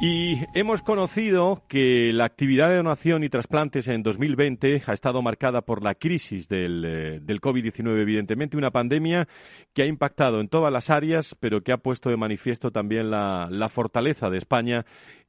[0.00, 5.62] Y hemos conocido que la actividad de donación y trasplantes en 2020 ha estado marcada
[5.62, 9.28] por la crisis del, eh, del COVID-19, evidentemente una pandemia
[9.72, 13.68] que ha impactado en todas las áreas, pero que ha puesto de manifiesto también la
[13.70, 14.84] fortaleza de España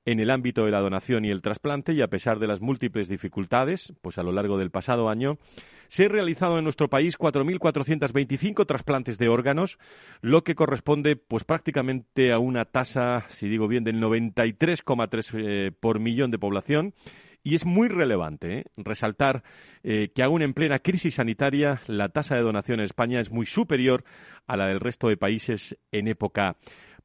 [0.05, 3.09] en el ámbito de la donación y el trasplante y a pesar de las múltiples
[3.09, 5.37] dificultades, pues a lo largo del pasado año,
[5.87, 9.77] se han realizado en nuestro país 4.425 trasplantes de órganos,
[10.21, 15.99] lo que corresponde pues prácticamente a una tasa, si digo bien, del 93,3 eh, por
[15.99, 16.93] millón de población.
[17.43, 18.63] Y es muy relevante ¿eh?
[18.75, 19.43] resaltar
[19.83, 23.45] eh, que aún en plena crisis sanitaria la tasa de donación en España es muy
[23.45, 24.03] superior
[24.47, 26.57] a la del resto de países en época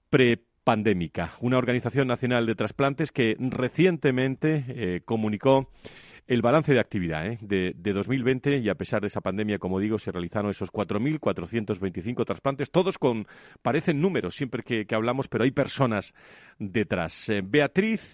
[0.09, 1.33] pre pandémica.
[1.41, 5.69] Una organización nacional de trasplantes que recientemente eh, comunicó
[6.29, 7.39] el balance de actividad ¿eh?
[7.41, 12.71] de, 2020 y a pesar de esa pandemia, como digo, se realizaron esos 4.425 trasplantes,
[12.71, 13.27] todos con,
[13.63, 16.15] parecen números siempre que, hablamos, pero hay personas
[16.61, 17.29] detrás.
[17.31, 18.13] Eh, Beatriz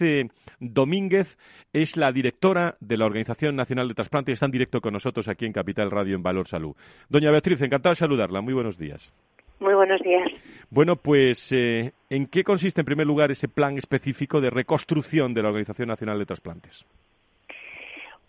[0.59, 1.37] Domínguez
[1.73, 5.27] es la directora de la Organización Nacional de Trasplantes y está en directo con nosotros
[5.27, 6.75] aquí en Capital Radio en Valor Salud.
[7.07, 8.41] Doña Beatriz, encantado de saludarla.
[8.41, 9.13] Muy buenos días.
[9.59, 10.29] Muy buenos días.
[10.69, 15.41] Bueno, pues, eh, ¿en qué consiste en primer lugar ese plan específico de reconstrucción de
[15.41, 16.85] la Organización Nacional de Trasplantes?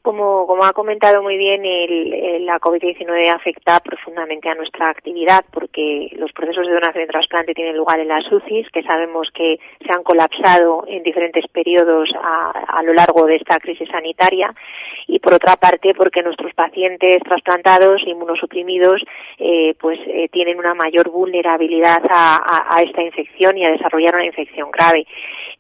[0.09, 1.63] Como, ha comentado muy bien,
[2.47, 7.77] la COVID-19 afecta profundamente a nuestra actividad porque los procesos de donación y trasplante tienen
[7.77, 12.95] lugar en las UCIs, que sabemos que se han colapsado en diferentes periodos a, lo
[12.95, 14.55] largo de esta crisis sanitaria,
[15.07, 19.05] y por otra parte porque nuestros pacientes trasplantados, inmunosuprimidos,
[19.37, 24.71] eh, pues eh, tienen una mayor vulnerabilidad a, esta infección y a desarrollar una infección
[24.71, 25.07] grave.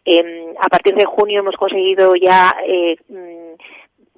[0.06, 2.96] Eh, a partir de junio hemos conseguido ya eh,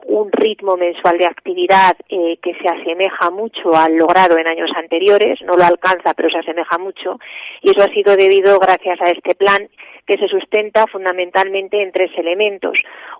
[0.06, 5.40] un ritmo mensual de actividad eh, que se asemeja mucho al logrado en años anteriores,
[5.42, 7.18] no lo alcanza, pero se asemeja mucho,
[7.62, 9.68] y eso ha sido debido gracias a este plan
[10.10, 12.76] que se sustenta fundamentalmente en tres elementos.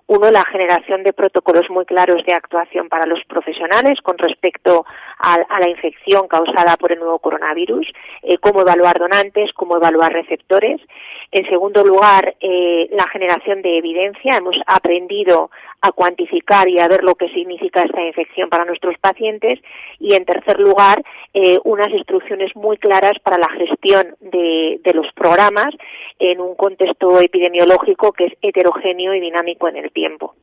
[0.07, 4.85] Uno, la generación de protocolos muy claros de actuación para los profesionales con respecto
[5.17, 7.87] a, la infección causada por el nuevo coronavirus,
[8.23, 10.81] eh, cómo evaluar donantes, cómo evaluar receptores.
[11.31, 14.35] En segundo lugar, eh, la generación de evidencia.
[14.35, 15.49] Hemos aprendido
[15.79, 19.59] a cuantificar y a ver lo que significa esta infección para nuestros pacientes.
[19.97, 25.73] Y en tercer lugar, eh, unas instrucciones muy claras para la gestión de, los programas
[26.19, 26.80] en un contexto
[27.21, 30.35] epidemiológico que es heterogéneo y dinámico en el tiempo.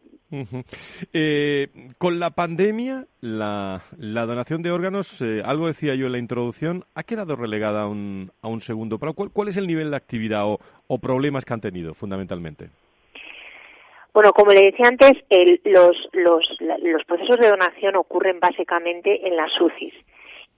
[1.14, 6.84] Eh, con la pandemia, la, donación de órganos, eh, algo decía yo en la introducción,
[6.94, 9.14] ha quedado relegada a un, a un segundo plano.
[9.14, 12.68] ¿Cuál, ¿Cuál, es el nivel de actividad o, o problemas que han tenido fundamentalmente?
[14.12, 15.16] Bueno, como le decía antes,
[15.64, 19.94] los, los, los procesos de donación ocurren básicamente en las UCIs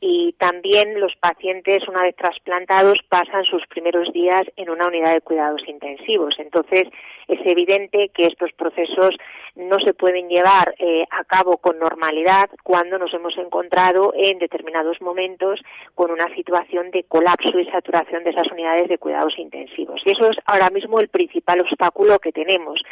[0.00, 5.20] y también los pacientes, una vez trasplantados, pasan sus primeros días en una unidad de
[5.20, 6.38] cuidados intensivos.
[6.38, 6.88] Entonces,
[7.28, 9.14] es evidente que estos procesos
[9.56, 15.02] no se pueden llevar eh, a cabo con normalidad cuando nos hemos encontrado en determinados
[15.02, 15.60] momentos
[15.94, 20.00] con una situación de colapso y saturación de esas unidades de cuidados intensivos.
[20.06, 22.82] Y eso es ahora mismo el principal obstáculo que tenemos.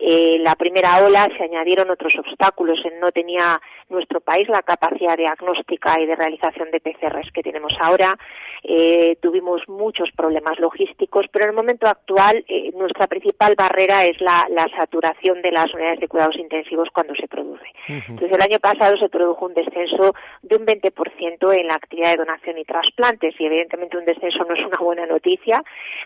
[0.00, 2.80] Eh, la primera ola se añadieron otros obstáculos.
[3.00, 8.16] No tenía nuestro país la capacidad diagnóstica y de realización de PCRs que tenemos ahora.
[8.62, 14.20] Eh, tuvimos muchos problemas logísticos, pero en el momento actual eh, nuestra principal barrera es
[14.20, 17.64] la, saturación de las unidades de cuidados intensivos cuando se produce.
[17.88, 22.18] Entonces, el año pasado se produjo un descenso de un 20% en la actividad de
[22.18, 25.62] donación y trasplantes y evidentemente un descenso no es una buena noticia,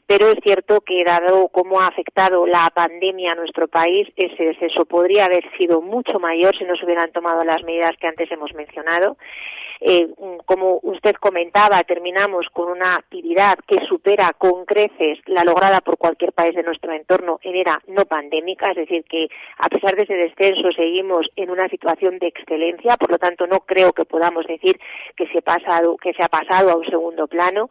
[0.07, 4.85] pero es cierto que dado cómo ha afectado la pandemia a nuestro país, ese descenso
[4.85, 8.55] podría haber sido mucho mayor si no se hubieran tomado las medidas que antes hemos
[8.55, 9.16] mencionado.
[9.85, 10.09] Eh,
[10.45, 16.33] como usted comentaba, terminamos con una actividad que supera con creces la lograda por cualquier
[16.33, 20.14] país de nuestro entorno en era no pandémica, es decir, que a pesar de ese
[20.14, 24.79] descenso seguimos en una situación de excelencia, por lo tanto no creo que podamos decir
[25.16, 27.68] que se, ha pasado, que se ha pasado a un segundo plano.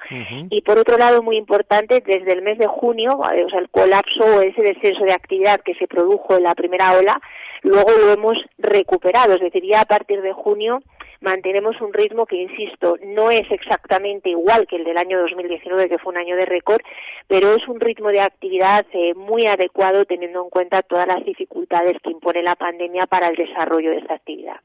[0.50, 4.24] Y por otro lado, muy importante, desde el mes de junio, o sea, el colapso
[4.24, 7.22] o ese descenso de actividad que se produjo en la primera ola,
[7.64, 10.82] luego lo hemos recuperado, es decir, ya a partir de junio
[11.22, 15.98] mantenemos un ritmo que, insisto, no es exactamente igual que el del año 2019, que
[15.98, 16.82] fue un año de récord,
[17.28, 21.98] pero es un ritmo de actividad eh, muy adecuado teniendo en cuenta todas las dificultades
[22.04, 24.58] que impone la pandemia para el desarrollo de esta actividad.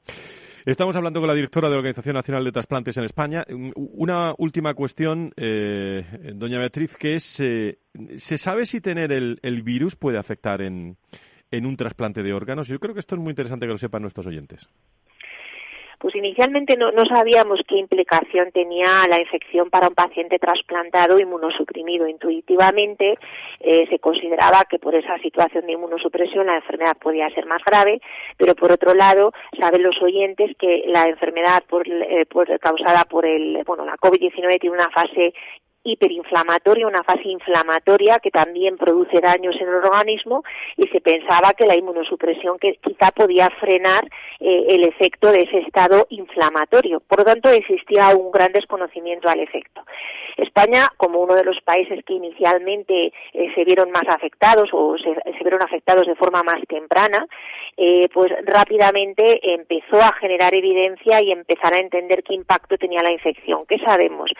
[0.64, 3.44] Estamos hablando con la directora de la Organización Nacional de Trasplantes en España.
[3.76, 7.78] Una última cuestión, eh, doña Beatriz, que es, eh,
[8.16, 10.96] ¿se sabe si tener el, virus puede afectar en,
[11.52, 12.66] en un trasplante de órganos?
[12.66, 14.68] Yo creo que esto es muy interesante que lo sepan nuestros oyentes.
[15.98, 22.06] Pues inicialmente no, sabíamos qué implicación tenía la infección para un paciente trasplantado inmunosuprimido.
[22.06, 23.18] Intuitivamente
[23.60, 28.00] eh, se consideraba que por esa situación de inmunosupresión la enfermedad podía ser más grave,
[28.36, 32.26] pero por otro lado saben los oyentes que la enfermedad eh,
[32.60, 35.32] causada por el, bueno, la COVID-19 tiene una fase
[35.86, 40.42] hiperinflamatoria, una fase inflamatoria que también produce daños en el organismo
[40.76, 44.04] y se pensaba que la inmunosupresión que quizá podía frenar
[44.40, 47.00] eh, el efecto de ese estado inflamatorio.
[47.00, 49.82] Por lo tanto, existía un gran desconocimiento al efecto.
[50.36, 55.14] España, como uno de los países que inicialmente eh, se vieron más afectados o se,
[55.40, 57.26] vieron afectados de forma más temprana,
[57.76, 63.12] eh, pues rápidamente empezó a generar evidencia y empezar a entender qué impacto tenía la
[63.12, 63.64] infección.
[63.66, 64.30] ¿Qué sabemos?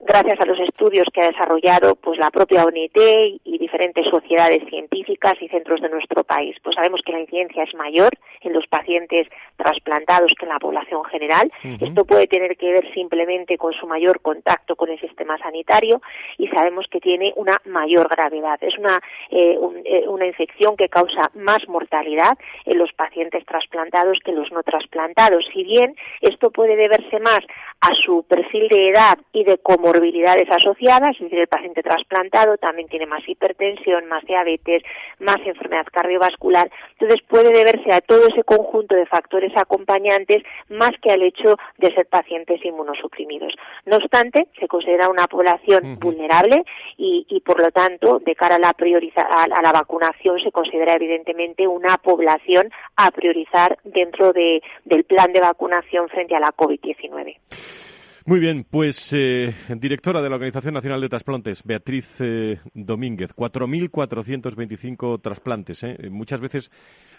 [0.00, 2.96] Gracias a los estudios que ha desarrollado pues la propia ONT
[3.44, 6.56] y diferentes sociedades científicas y centros de nuestro país.
[6.62, 11.04] Pues sabemos que la incidencia es mayor en los pacientes trasplantados que en la población
[11.04, 11.50] general.
[11.80, 16.00] Esto puede tener que ver simplemente con su mayor contacto con el sistema sanitario
[16.36, 18.58] y sabemos que tiene una mayor gravedad.
[18.62, 24.30] Es una, eh, eh, una infección que causa más mortalidad en los pacientes trasplantados que
[24.30, 25.46] en los no trasplantados.
[25.52, 27.44] Si bien esto puede deberse más
[27.80, 32.58] a su perfil de edad y de cómo comorbilidades asociadas, es decir, el paciente trasplantado
[32.58, 34.82] también tiene más hipertensión, más diabetes,
[35.18, 36.70] más enfermedad cardiovascular.
[36.92, 41.94] Entonces puede deberse a todo ese conjunto de factores acompañantes más que al hecho de
[41.94, 43.54] ser pacientes inmunosuprimidos.
[43.86, 46.64] No obstante, se considera una población vulnerable
[46.98, 51.96] y, por lo tanto, de cara a la, a, la vacunación, se considera evidentemente una
[51.96, 57.87] población a priorizar dentro del plan de vacunación frente a la COVID-19.
[58.28, 65.22] Muy bien, pues eh, directora de la Organización Nacional de Trasplantes, Beatriz eh, Domínguez, 4.425
[65.22, 65.82] trasplantes.
[65.82, 65.96] ¿eh?
[66.10, 66.70] Muchas veces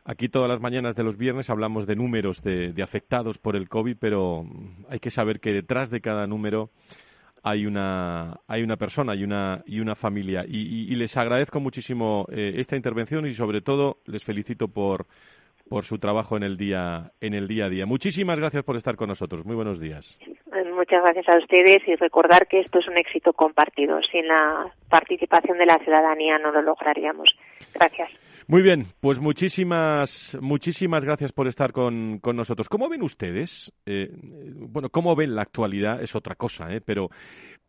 [0.05, 3.97] aquí todas las mañanas de los viernes hablamos de números de, afectados por el COVID,
[3.99, 4.45] pero
[4.87, 6.69] hay que saber que detrás de cada número
[7.41, 10.45] hay una, hay una persona y una, y una familia.
[10.47, 15.07] Y, y les agradezco muchísimo esta intervención y sobre todo les felicito por
[15.69, 17.85] por su trabajo en el día en el día a día.
[17.85, 19.45] Muchísimas gracias por estar con nosotros.
[19.45, 20.17] Muy buenos días.
[20.75, 24.01] Muchas gracias a ustedes y recordar que esto es un éxito compartido.
[24.11, 27.35] Sin la participación de la ciudadanía no lo lograríamos.
[27.73, 28.09] Gracias.
[28.47, 32.67] Muy bien, pues muchísimas, muchísimas gracias por estar con, con nosotros.
[32.67, 33.71] ¿Cómo ven ustedes?
[33.85, 36.01] Eh, bueno, ¿cómo ven la actualidad?
[36.01, 36.81] Es otra cosa, ¿eh?
[36.83, 37.11] pero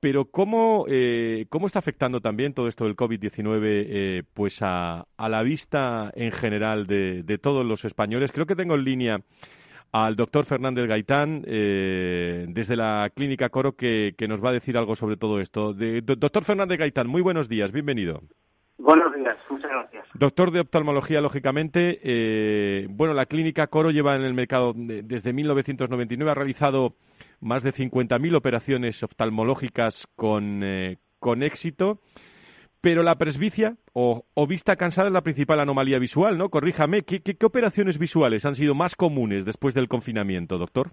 [0.00, 5.28] pero ¿cómo, eh, ¿cómo está afectando también todo esto del COVID-19 eh, pues a, a,
[5.28, 8.32] la vista en general de, de, todos los españoles?
[8.32, 9.20] Creo que tengo en línea
[9.92, 14.78] al doctor Fernández Gaitán eh, desde la Clínica Coro que, que, nos va a decir
[14.78, 15.74] algo sobre todo esto.
[15.74, 18.22] De, doctor Fernández Gaitán, muy buenos días, bienvenido.
[18.78, 20.06] Buenos días, muchas gracias.
[20.14, 22.00] Doctor de oftalmología, lógicamente.
[22.02, 26.94] Eh, bueno, la Clínica Coro lleva en el mercado desde 1999, ha realizado
[27.40, 32.00] más de 50.000 operaciones oftalmológicas con, eh, con éxito.
[32.80, 36.48] Pero la presbicia o, vista cansada es la principal anomalía visual, ¿no?
[36.48, 40.92] Corríjame, ¿qué, qué, operaciones visuales han sido más comunes después del confinamiento, doctor?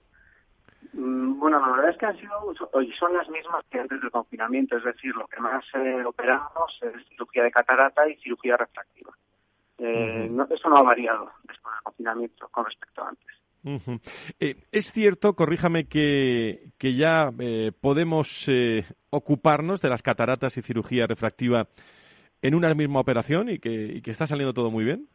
[0.92, 4.12] Mm, bueno, la verdad es que han sido y son las mismas que antes del
[4.12, 9.14] confinamiento, es decir, lo que más eh, operamos es cirugía de catarata y cirugía refractiva.
[9.78, 13.38] Eh, eso no ha variado después del confinamiento con respecto a antes.
[14.40, 20.62] Eh, es cierto, corríjame, que, que ya eh, podemos eh, ocuparnos de las cataratas y
[20.62, 21.68] cirugía refractiva
[22.42, 25.08] en una misma operación y que, y que está saliendo todo muy bien.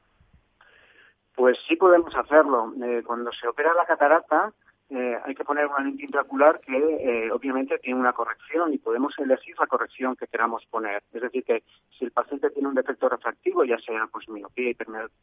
[1.34, 2.72] Pues sí podemos hacerlo.
[3.06, 4.52] cuando se opera la catarata,
[4.94, 9.18] eh, hay que poner una lente intraocular que eh, obviamente tiene una corrección y podemos
[9.18, 11.02] elegir la corrección que queramos poner.
[11.14, 11.62] Es decir, que
[11.96, 14.74] si el paciente tiene un defecto refractivo, ya sea pues miopía,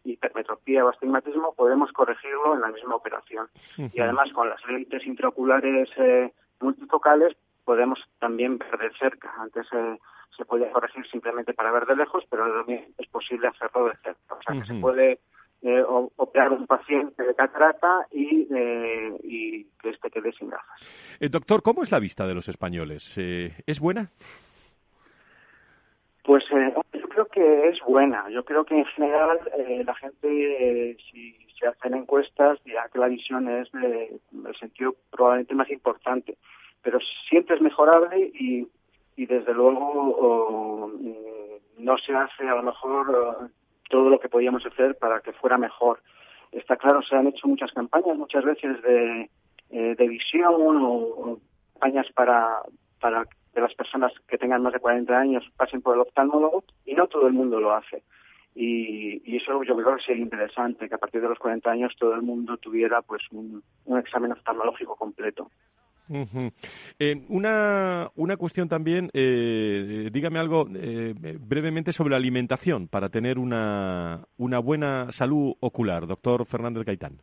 [0.04, 3.48] hipermetropía o astigmatismo, podemos corregirlo en la misma operación.
[3.78, 9.32] Y además con las lentes intraoculares eh, multifocales podemos también ver de cerca.
[9.38, 9.68] Antes
[10.36, 14.34] se puede corregir simplemente para ver de lejos, pero es posible hacerlo de cerca.
[14.34, 15.20] O sea, que se puede
[15.62, 15.84] eh,
[16.16, 20.82] operar un paciente de catarata y, eh, y que este quede sin gafas.
[21.20, 23.18] Eh, doctor, ¿cómo es la vista de los españoles?
[23.18, 24.10] Eh, ¿Es buena?
[26.24, 28.30] Pues yo creo que es buena.
[28.30, 29.40] Yo creo que en general
[29.84, 35.70] la gente, si se hacen encuestas, dirá que la visión es el sentido probablemente más
[35.72, 36.38] importante.
[36.84, 38.68] Pero siempre es mejorable y,
[39.16, 43.50] y desde luego mm, no se hace a lo mejor
[43.90, 46.02] todo lo que podíamos hacer para que fuera mejor.
[46.52, 49.30] Está claro, se han hecho muchas campañas, muchas veces de,
[49.72, 51.40] eh, visión o,
[51.74, 52.62] campañas para,
[53.00, 56.94] para que las personas que tengan más de 40 años pasen por el oftalmólogo y
[56.94, 58.04] no todo el mundo lo hace.
[58.56, 61.96] Y, y, eso yo creo que sería interesante, que a partir de los 40 años
[61.98, 63.64] todo el mundo tuviera pues un
[63.98, 65.52] examen oftalmológico completo.
[67.00, 73.38] Eh, una, una cuestión también, eh, dígame algo eh, brevemente sobre la alimentación para tener
[73.38, 77.22] una, una buena salud ocular, doctor Fernández Gaitán.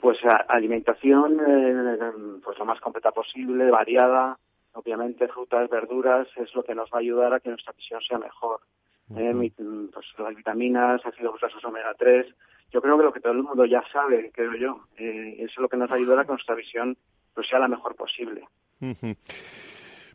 [0.00, 0.18] Pues
[0.48, 4.38] alimentación, pues lo más completa posible, variada,
[4.72, 8.18] obviamente frutas, verduras, es lo que nos va a ayudar a que nuestra visión sea
[8.18, 8.60] mejor.
[9.08, 12.26] pues las vitaminas, ácidos grasos omega 3,
[12.70, 15.68] yo creo que lo que todo el mundo ya sabe, creo yo, eso es lo
[15.68, 16.96] que nos ayudará a que nuestra visión
[17.38, 18.48] pues sea la mejor posible.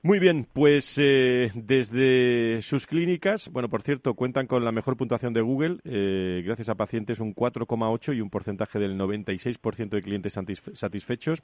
[0.02, 5.32] Muy bien, pues eh, desde sus clínicas, bueno, por cierto, cuentan con la mejor puntuación
[5.32, 10.38] de Google, eh, gracias a pacientes un 4,8 y un porcentaje del 96% de clientes
[10.74, 11.42] satisfechos.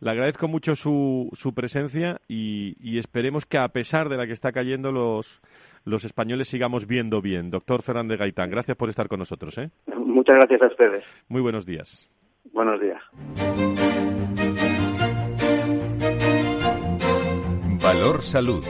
[0.00, 4.50] Le agradezco mucho su, su presencia y, esperemos que a pesar de la que está
[4.50, 5.42] cayendo los,
[5.84, 7.50] los españoles sigamos viendo bien.
[7.50, 9.58] Doctor Fernández Gaitán, gracias por estar con nosotros.
[9.58, 9.68] ¿eh?
[9.94, 11.26] Muchas gracias a ustedes.
[11.28, 12.08] Muy buenos días.
[12.50, 14.17] Buenos días.
[17.88, 18.62] Valor Salud.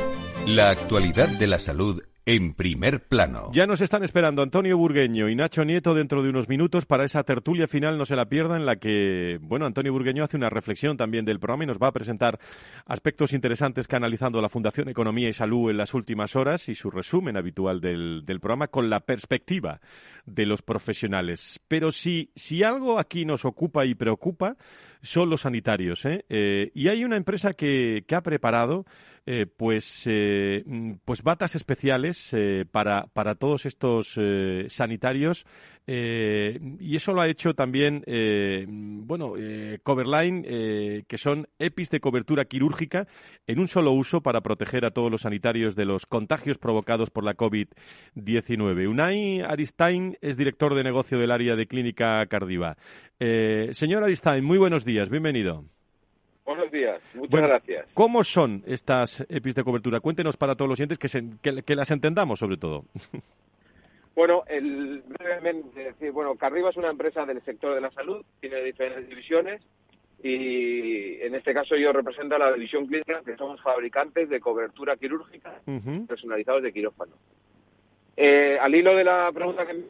[0.47, 3.51] La actualidad de la salud en primer plano.
[3.53, 7.25] Ya nos están esperando Antonio Burgueño y Nacho Nieto dentro de unos minutos para esa
[7.25, 10.97] tertulia final, no se la pierdan, en la que, bueno, Antonio Burgueño hace una reflexión
[10.97, 12.39] también del programa y nos va a presentar
[12.87, 16.77] aspectos interesantes que ha analizado la Fundación Economía y Salud en las últimas horas y
[16.77, 19.81] su resumen habitual del, del programa con la perspectiva
[20.27, 21.59] de los profesionales.
[21.67, 24.55] Pero si, si algo aquí nos ocupa y preocupa,
[25.03, 26.05] son los sanitarios.
[26.05, 26.25] ¿eh?
[26.29, 28.85] Eh, y hay una empresa que, que ha preparado
[29.27, 32.35] eh, pues, mm, pues batas especiales
[32.71, 34.19] para, para todos estos
[34.69, 35.45] sanitarios
[35.91, 40.43] Eh, y eso lo ha hecho también, eh, bueno, eh, Coverline,
[41.09, 43.07] que son EPIs de cobertura quirúrgica
[43.47, 47.25] en un solo uso para proteger a todos los sanitarios de los contagios provocados por
[47.25, 48.87] la COVID-19.
[48.87, 52.77] Unai Aristain es director de negocio del área de clínica Cardiva.
[53.19, 55.65] señor Aristain, muy buenos días, bienvenido.
[56.45, 57.87] Buenos días, muchas gracias.
[57.95, 60.01] ¿Cómo son estas EPIs de cobertura?
[60.01, 62.85] Cuéntenos para todos los oyentes que, que las entendamos, sobre todo.
[64.19, 68.65] Bueno, el, brevemente, decir, bueno, Carriba es una empresa del sector de la salud, tiene
[68.65, 69.63] diferentes divisiones
[70.21, 74.97] y en este caso yo represento a la división clínica, que somos fabricantes de cobertura
[74.97, 75.61] quirúrgica
[76.09, 77.13] personalizados de quirófano.
[78.17, 79.85] Eh, al hilo de la pregunta que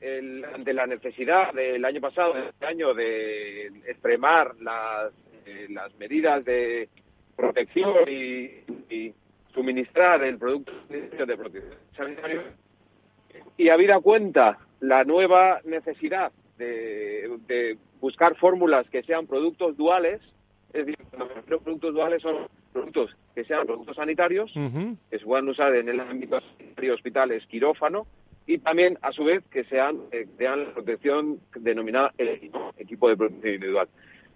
[0.00, 5.12] el, ante la necesidad del año pasado, este año, de extremar las,
[5.46, 6.88] eh, las medidas de
[7.36, 9.14] protección y, y
[9.54, 12.42] suministrar el producto de protección sanitaria,
[13.56, 20.20] y habida cuenta la nueva necesidad de, buscar fórmulas que sean productos duales,
[20.72, 20.98] es decir,
[21.48, 26.00] los productos duales son productos que sean productos sanitarios, que se puedan usar en el
[26.00, 26.40] ámbito
[26.76, 28.06] de hospitales, quirófano,
[28.46, 32.28] y también, a su vez, que sean eh, la protección denominada el
[32.78, 33.88] equipo de protección individual.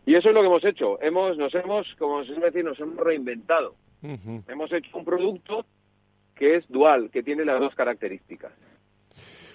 [0.05, 1.01] Y eso es lo que hemos hecho.
[1.01, 3.75] Hemos, nos hemos, como se suele decir, nos hemos reinventado.
[4.03, 5.65] Hemos hecho un producto
[6.35, 8.53] que es dual, que tiene las dos características.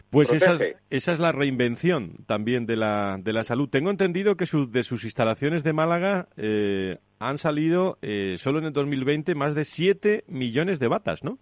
[0.10, 0.58] Pues esa
[0.90, 3.70] es, la reinvención también de la, de la salud.
[3.70, 8.74] Tengo entendido que de sus instalaciones de Málaga eh, han salido eh, solo en el
[8.74, 11.38] 2020 más de 7 millones de batas, ¿no?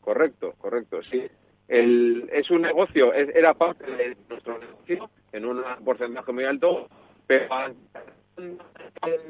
[0.00, 1.22] Correcto, correcto, sí.
[1.68, 6.88] El, es un negocio, era parte de nuestro negocio en un porcentaje muy alto,
[7.26, 7.46] pero
[8.36, 8.58] en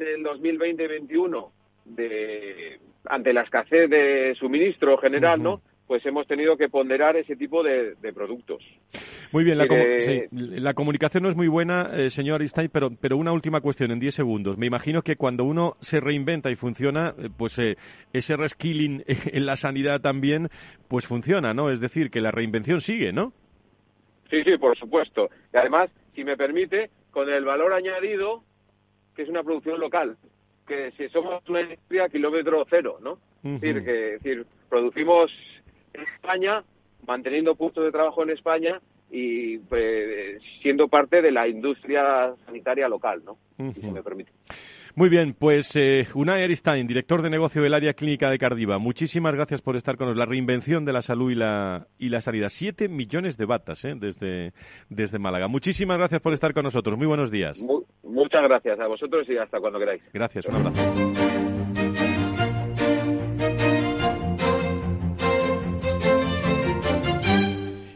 [0.01, 1.51] el 2020-21,
[3.07, 5.63] ante la escasez de suministro general, ¿no?
[5.93, 8.65] Pues hemos tenido que ponderar ese tipo de, productos.
[9.31, 13.61] Muy bien, la, comunicación no es muy buena, eh, señor Aristain, pero, pero una última
[13.61, 14.57] cuestión en 10 segundos.
[14.57, 17.77] Me imagino que cuando uno se reinventa y funciona, eh, pues eh,
[18.15, 20.49] ese reskilling en la sanidad también,
[20.89, 21.69] pues funciona, ¿no?
[21.69, 23.35] Es decir, que la reinvención sigue, ¿no?
[24.31, 25.29] Sí, sí, por supuesto.
[25.53, 28.43] Y además, si me permite, con el valor añadido,
[29.15, 30.17] que es una producción local,
[30.67, 33.19] que si somos una industria kilómetro cero, ¿no?
[33.45, 35.31] es, decir, que, es decir, producimos
[35.95, 36.63] en España,
[37.07, 38.81] manteniendo puestos de trabajo en España
[39.11, 43.37] y pues, siendo parte de la industria sanitaria local, ¿no?
[43.75, 44.33] Si se me permite.
[44.95, 49.35] Muy bien, pues eh, Unai Aristain, director de negocio del área clínica de Cardiva, muchísimas
[49.35, 50.27] gracias por estar con nosotros.
[50.27, 52.49] La reinvención de la salud y la, y la sanidad.
[52.51, 53.95] Siete millones de batas ¿eh?
[53.97, 54.53] desde,
[54.91, 55.49] desde Málaga.
[55.49, 56.99] Muchísimas gracias por estar con nosotros.
[56.99, 57.59] Muy buenos días.
[58.03, 60.03] muchas gracias a vosotros y hasta cuando queráis.
[60.13, 61.72] Gracias, un abrazo.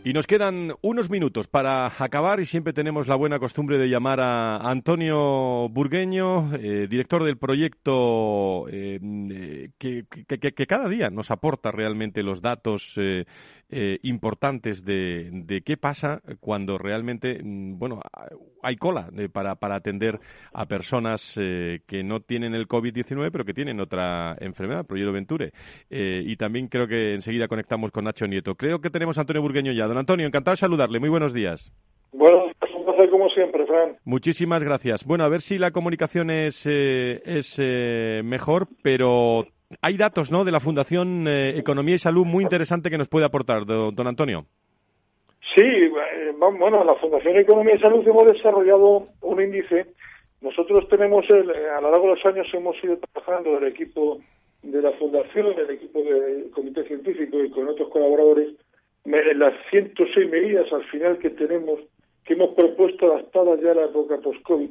[0.06, 4.20] Y nos quedan unos minutos para acabar y siempre tenemos la buena costumbre de llamar
[4.20, 12.22] a Antonio Burgueño, eh, director del proyecto eh, eh, que, cada día nos aporta realmente
[12.22, 12.94] los datos
[14.02, 18.00] importantes de, de, qué pasa cuando realmente, mm, bueno,
[18.62, 20.18] hay cola eh, para, para atender
[20.52, 25.52] a personas eh, que no tienen el COVID-19, pero que tienen otra enfermedad, Proyecto Venture.
[25.90, 28.54] y también creo que enseguida conectamos con Nacho Nieto.
[28.54, 29.86] Creo que tenemos a Antonio Burgueño ya.
[29.86, 31.00] Don Antonio, encantado de saludarle.
[31.00, 31.72] Muy buenos días.
[32.12, 33.96] Bueno, un placer como siempre, Fran.
[34.04, 35.04] Muchísimas gracias.
[35.04, 37.58] Bueno, a ver si la comunicación es, es
[38.24, 39.46] mejor, pero
[39.80, 40.44] hay datos ¿no?
[40.44, 44.46] de la Fundación eh, Economía y Salud muy interesante que nos puede aportar, don, Antonio.
[45.54, 49.86] Sí, eh, bueno, la Fundación Economía y Salud hemos desarrollado un índice.
[50.40, 54.20] Nosotros tenemos, el, eh, a lo largo de los años hemos ido trabajando el equipo
[54.62, 58.54] de la Fundación, el equipo del Comité Científico y con otros colaboradores,
[59.04, 61.80] las 106 medidas al final que tenemos,
[62.24, 64.70] que hemos propuesto adaptadas ya a la época post-COVID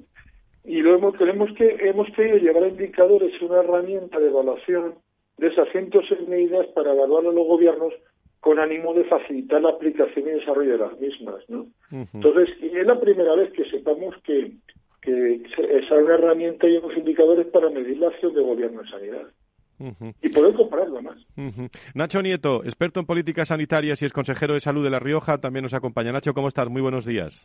[0.66, 4.96] y lo hemos, tenemos que, hemos querido llevar a indicadores una herramienta de evaluación
[5.38, 7.94] de esas 106 medidas para evaluar a los gobiernos
[8.40, 11.44] con ánimo de facilitar la aplicación y desarrollo de las mismas.
[11.50, 11.68] ¿no?
[11.92, 14.52] Entonces, y es la primera vez que sepamos que,
[15.02, 19.28] que es una herramienta y unos indicadores para medir la acción de gobierno en sanidad.
[20.22, 21.18] Y poder compararlo más.
[21.94, 25.64] Nacho Nieto, experto en políticas sanitarias y es consejero de salud de La Rioja, también
[25.64, 26.14] nos acompaña.
[26.14, 26.70] Nacho, ¿cómo estás?
[26.70, 27.44] Muy buenos días.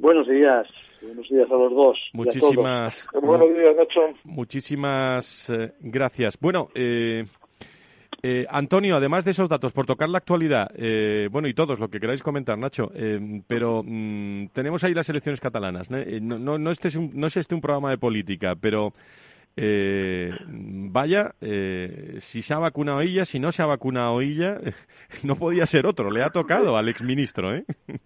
[0.00, 0.66] Buenos días,
[1.02, 2.10] buenos días a los dos.
[2.14, 4.00] Muchísimas, buenos días, Nacho.
[4.24, 6.38] Muchísimas eh, gracias.
[6.40, 7.26] Bueno, eh,
[8.22, 10.70] eh, Antonio, además de esos datos, por tocar la actualidad,
[11.30, 12.90] bueno, y todos, lo que queráis comentar, Nacho,
[13.46, 15.90] pero mm, tenemos ahí las elecciones catalanas.
[15.90, 18.94] No, no, no, este es un, no es este un programa de política, pero
[19.54, 21.34] vaya,
[22.20, 24.60] si se ha vacunado ella, si no se ha vacunado ella,
[25.24, 26.10] no podía ser otro.
[26.10, 27.66] Le ha tocado al exministro, ¿eh?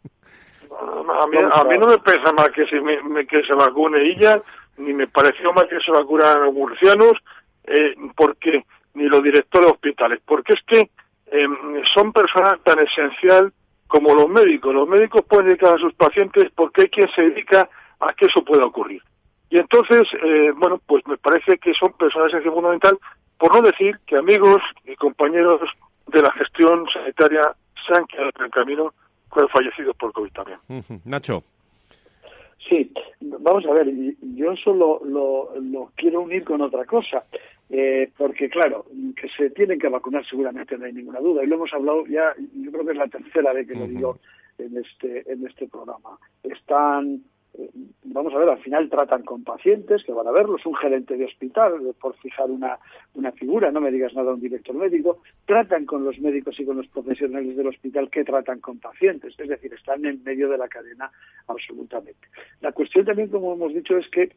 [0.85, 4.43] a mí, a mí no me pesa mal que se, me, que se vacune ella,
[4.76, 7.18] ni me pareció mal que se vacunaran los murcianos,
[7.64, 8.64] eh, porque
[8.95, 10.91] ni los directores de hospitales, porque es que
[11.26, 13.53] em, son personas tan esencial
[13.89, 14.74] como los médicos.
[14.74, 17.68] Los médicos pueden dedicar a sus pacientes porque hay quien se dedica
[18.01, 19.03] a que eso pueda ocurrir.
[19.51, 22.99] Y entonces, eh, bueno, pues me parece que son personas esencial fundamental,
[23.39, 25.61] por no decir que amigos y compañeros
[26.07, 27.53] de la gestión sanitaria
[27.87, 28.95] se han quedado en el camino
[29.53, 30.59] fallecidos por COVID también.
[31.05, 31.43] Nacho.
[32.68, 33.93] Sí, vamos a ver,
[34.35, 37.24] yo solo lo, lo quiero unir con otra cosa,
[37.68, 38.87] eh, porque claro,
[39.20, 42.35] que se tienen que vacunar seguramente no hay ninguna duda, y lo hemos hablado ya,
[42.55, 44.18] yo creo que es la tercera vez que lo digo
[44.59, 46.18] en este, en este programa.
[46.43, 47.22] Están
[48.05, 51.24] vamos a ver, al final tratan con pacientes que van a verlos, un gerente de
[51.24, 52.78] hospital, por fijar una,
[53.14, 56.76] una figura, no me digas nada un director médico, tratan con los médicos y con
[56.76, 60.68] los profesionales del hospital que tratan con pacientes, es decir, están en medio de la
[60.68, 61.11] cadena
[61.46, 62.28] absolutamente.
[62.61, 64.32] La cuestión también, como hemos dicho, es que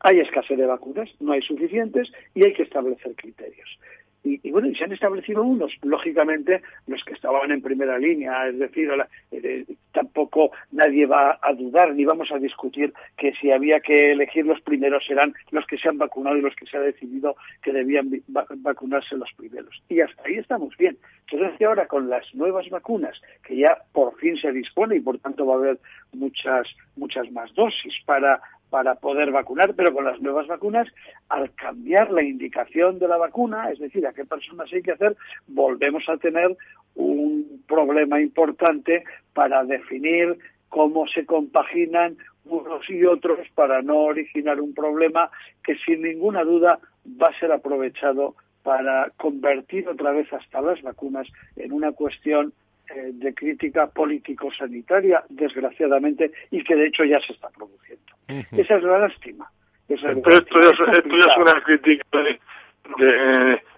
[0.00, 3.78] hay escasez de vacunas, no hay suficientes y hay que establecer criterios.
[4.22, 8.58] Y, bueno, y se han establecido unos, lógicamente, los que estaban en primera línea, es
[8.58, 8.90] decir,
[9.32, 14.44] eh, tampoco nadie va a dudar ni vamos a discutir que si había que elegir
[14.44, 17.72] los primeros serán los que se han vacunado y los que se ha decidido que
[17.72, 19.82] debían vacunarse los primeros.
[19.88, 20.98] Y hasta ahí estamos bien.
[21.30, 25.46] Entonces, ahora con las nuevas vacunas, que ya por fin se dispone y por tanto
[25.46, 25.78] va a haber
[26.12, 28.40] muchas, muchas más dosis para
[28.70, 30.88] para poder vacunar, pero con las nuevas vacunas,
[31.28, 35.16] al cambiar la indicación de la vacuna, es decir, a qué personas hay que hacer,
[35.48, 36.56] volvemos a tener
[36.94, 39.04] un problema importante
[39.34, 45.30] para definir cómo se compaginan unos y otros para no originar un problema
[45.62, 46.78] que sin ninguna duda
[47.20, 52.52] va a ser aprovechado para convertir otra vez hasta las vacunas en una cuestión
[52.92, 58.02] eh, de crítica político-sanitaria, desgraciadamente, y que de hecho ya se está produciendo.
[58.26, 59.48] Esa es la lástima.
[59.88, 62.40] esto, Ya, es una crítica de,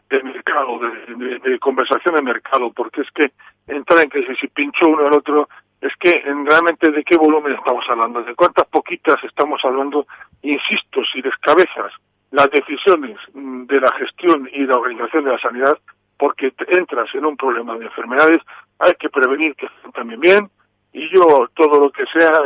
[0.08, 3.32] de, mercado, de, conversación de mercado, porque es que
[3.66, 5.46] entrar en que si, pinchó uno al otro,
[5.82, 10.06] es que realmente de qué volumen estamos hablando, de cuántas poquitas estamos hablando,
[10.40, 11.92] insisto, si descabezas
[12.30, 15.78] las decisiones de la gestión y la organización de la sanidad,
[16.22, 18.40] porque entras en un problema de enfermedades,
[18.78, 20.50] hay que prevenir que estén también bien,
[20.92, 22.40] y yo todo lo que sea,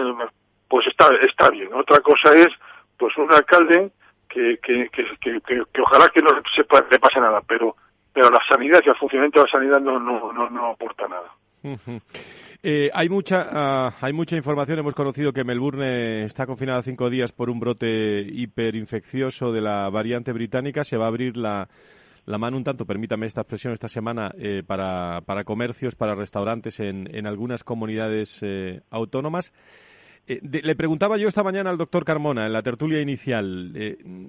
[0.67, 1.69] pues está, está bien.
[1.75, 2.49] Otra cosa es,
[2.97, 3.91] pues un alcalde
[4.31, 7.77] que, que, que, que, ojalá que no le pase nada, pero,
[8.15, 11.31] pero la sanidad y el funcionamiento de la sanidad no, no, no, no aporta nada.
[12.63, 14.79] Eh, hay mucha ah, hay mucha información.
[14.79, 20.33] Hemos conocido que Melbourne está confinada cinco días por un brote hiperinfeccioso de la variante
[20.33, 20.83] británica.
[20.83, 21.69] Se va a abrir la
[22.27, 26.81] la mano un tanto, permítame esta expresión, esta semana eh, para, para, comercios, para restaurantes
[26.81, 29.53] en, en algunas comunidades eh, autónomas.
[30.27, 33.73] Eh, le preguntaba yo esta mañana al doctor Carmona en la tertulia inicial.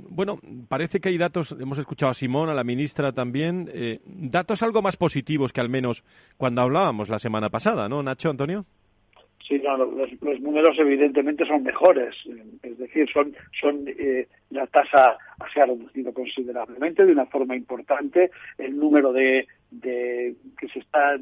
[0.09, 3.67] bueno, parece que hay datos, hemos escuchado a Simón, a la ministra también,
[4.05, 6.03] datos algo más positivos que al menos
[6.37, 8.67] cuando hablábamos la semana pasada, ¿no, Nacho, Antonio?
[9.47, 12.13] Sí, no, los, los, números evidentemente son mejores,
[12.63, 15.17] es decir, son, son eh, la tasa
[15.53, 21.17] se ha reducido considerablemente de una forma importante, el número de, de que se está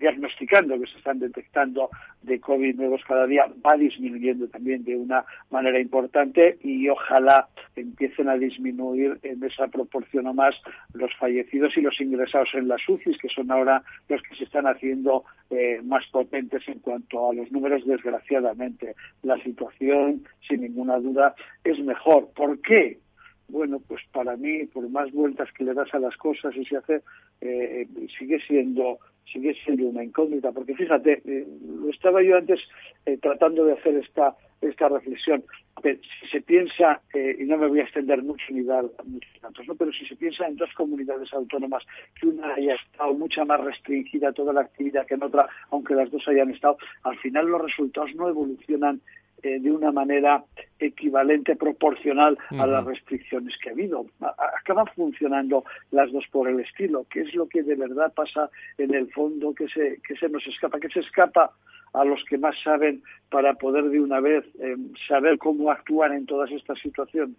[0.00, 1.90] diagnosticando, que se están detectando
[2.22, 8.28] de COVID nuevos cada día, va disminuyendo también de una manera importante y ojalá empiecen
[8.28, 10.56] a disminuir en esa proporción o más
[10.94, 14.66] los fallecidos y los ingresados en las UCIs, que son ahora los que se están
[14.66, 18.94] haciendo eh, más potentes en cuanto a los números, desgraciadamente.
[19.22, 22.30] La situación, sin ninguna duda, es mejor.
[22.34, 22.98] ¿Por qué?
[23.50, 26.76] bueno, pues para mí, por más vueltas que le das a las cosas y se
[26.76, 27.02] hace,
[27.40, 27.86] eh,
[28.18, 31.46] sigue siendo sigue siendo una incógnita, porque fíjate, eh,
[31.82, 32.60] lo estaba yo antes
[33.06, 35.42] eh, tratando de hacer esta esta reflexión.
[35.82, 39.66] si se piensa, eh, y no me voy a extender mucho ni dar muchos datos,
[39.66, 39.74] ¿no?
[39.74, 41.82] pero si se piensa en dos comunidades autónomas,
[42.20, 46.10] que una haya estado mucha más restringida toda la actividad que en otra, aunque las
[46.10, 49.00] dos hayan estado, al final los resultados no evolucionan
[49.42, 50.44] eh, de una manera
[50.78, 54.06] equivalente, proporcional a las restricciones que ha habido.
[54.60, 58.94] acaban funcionando las dos por el estilo, que es lo que de verdad pasa en
[58.94, 61.52] el fondo, que se, que se nos escapa, que se escapa
[61.92, 64.76] a los que más saben para poder de una vez eh,
[65.08, 67.36] saber cómo actuar en todas estas situaciones.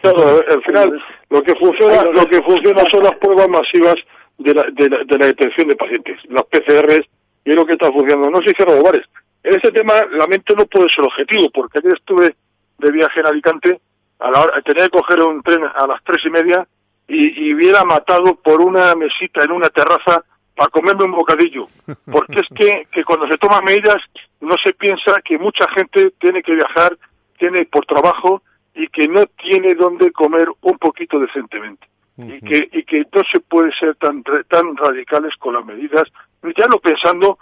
[0.00, 3.98] Claro, al final lo que funciona, lo que funciona son las pruebas masivas
[4.38, 7.06] de la, de la, de la detección de pacientes, las PCRs,
[7.44, 8.30] y es lo que está funcionando.
[8.30, 9.06] No se hicieron bares,
[9.42, 12.36] en este tema, lamento no puede ser objetivo, porque ayer estuve
[12.78, 13.80] de viaje en Alicante,
[14.18, 16.66] a la hora, tenía que coger un tren a las tres y media
[17.06, 20.24] y, y hubiera matado por una mesita en una terraza
[20.56, 21.68] para comerme un bocadillo.
[22.10, 24.02] Porque es que, que cuando se toman medidas
[24.40, 26.96] no se piensa que mucha gente tiene que viajar,
[27.38, 28.42] tiene por trabajo
[28.74, 31.86] y que no tiene dónde comer un poquito decentemente.
[32.18, 36.08] Y que, y que no se puede ser tan, tan radicales con las medidas,
[36.56, 37.38] ya no pensando,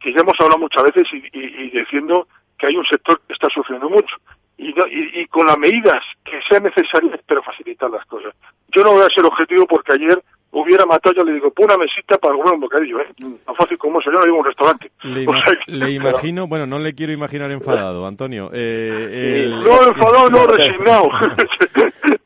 [0.00, 2.26] que ya hemos hablado muchas veces y, y, diciendo
[2.58, 4.16] que hay un sector que está sufriendo mucho.
[4.56, 8.34] Y, y, y, con las medidas que sean necesarias, pero facilitar las cosas.
[8.72, 12.18] Yo no voy a ser objetivo porque ayer hubiera matado, yo le digo, una mesita
[12.18, 13.06] para comer un bocadillo, ¿eh?
[13.44, 14.90] Tan fácil como eso, yo no digo un restaurante.
[15.66, 18.50] Le, imagino, bueno, no le quiero imaginar enfadado, Antonio.
[18.52, 21.10] Eh, No, enfadado, no, resignado.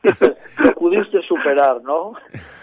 [0.77, 2.13] Pudiste superar, ¿no?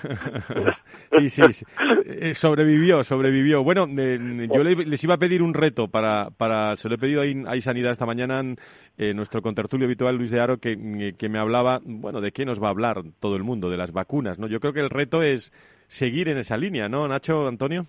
[1.18, 1.64] sí, sí,
[2.06, 3.64] eh, sobrevivió, sobrevivió.
[3.64, 7.52] Bueno, yo les iba a pedir un reto para, para se lo he pedido a,
[7.52, 8.42] a Sanidad esta mañana,
[8.98, 12.62] eh, nuestro contertulio habitual Luis de Aro, que, que me hablaba, bueno, de qué nos
[12.62, 14.46] va a hablar todo el mundo, de las vacunas, ¿no?
[14.46, 15.52] Yo creo que el reto es
[15.88, 17.86] seguir en esa línea, ¿no, Nacho, Antonio?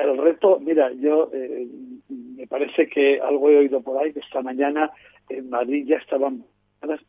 [0.00, 1.66] el reto, mira, yo eh,
[2.08, 4.90] me parece que algo he oído por ahí que esta mañana
[5.28, 6.44] en Madrid ya estaban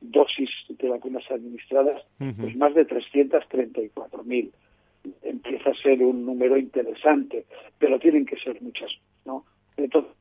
[0.02, 4.52] dosis de vacunas administradas, pues más de 334.000.
[5.24, 7.46] Empieza a ser un número interesante,
[7.78, 8.92] pero tienen que ser muchas,
[9.26, 9.46] ¿no?
[9.78, 10.14] Entonces,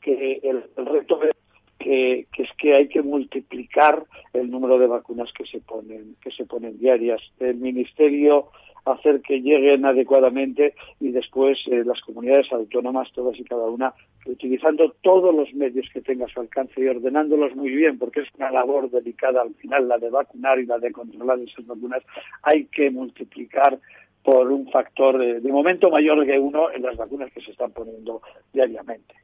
[0.00, 1.34] que el, reto es
[1.78, 6.30] que, que, es que hay que multiplicar el número de vacunas que se ponen que
[6.30, 7.20] se ponen diarias.
[7.38, 8.50] El ministerio
[8.86, 13.92] hacer que lleguen adecuadamente y después eh, las comunidades autónomas, todas y cada una,
[14.24, 18.28] utilizando todos los medios que tenga a su alcance y ordenándolos muy bien, porque es
[18.38, 22.02] una labor delicada al final la de vacunar y la de controlar esas vacunas,
[22.42, 23.78] hay que multiplicar
[24.22, 28.22] por un factor de, momento mayor que uno en las vacunas que se están poniendo
[28.52, 29.14] diariamente.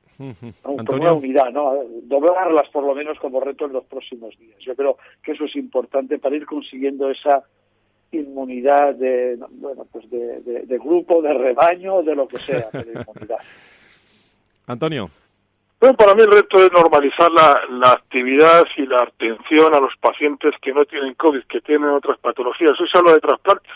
[0.63, 1.75] Por una unidad, ¿no?
[2.05, 4.59] Doblarlas por lo menos como reto en los próximos días.
[4.61, 7.43] Yo creo que eso es importante para ir consiguiendo esa
[8.13, 13.39] inmunidad de, bueno, pues de, grupo, de rebaño, de lo que sea, de inmunidad.
[14.67, 15.11] Antonio.
[15.81, 19.97] Bueno, para mí el reto es normalizar la, la, actividad y la atención a los
[19.97, 22.75] pacientes que no tienen COVID, que tienen otras patologías.
[22.75, 23.73] Eso se habla de trasplantes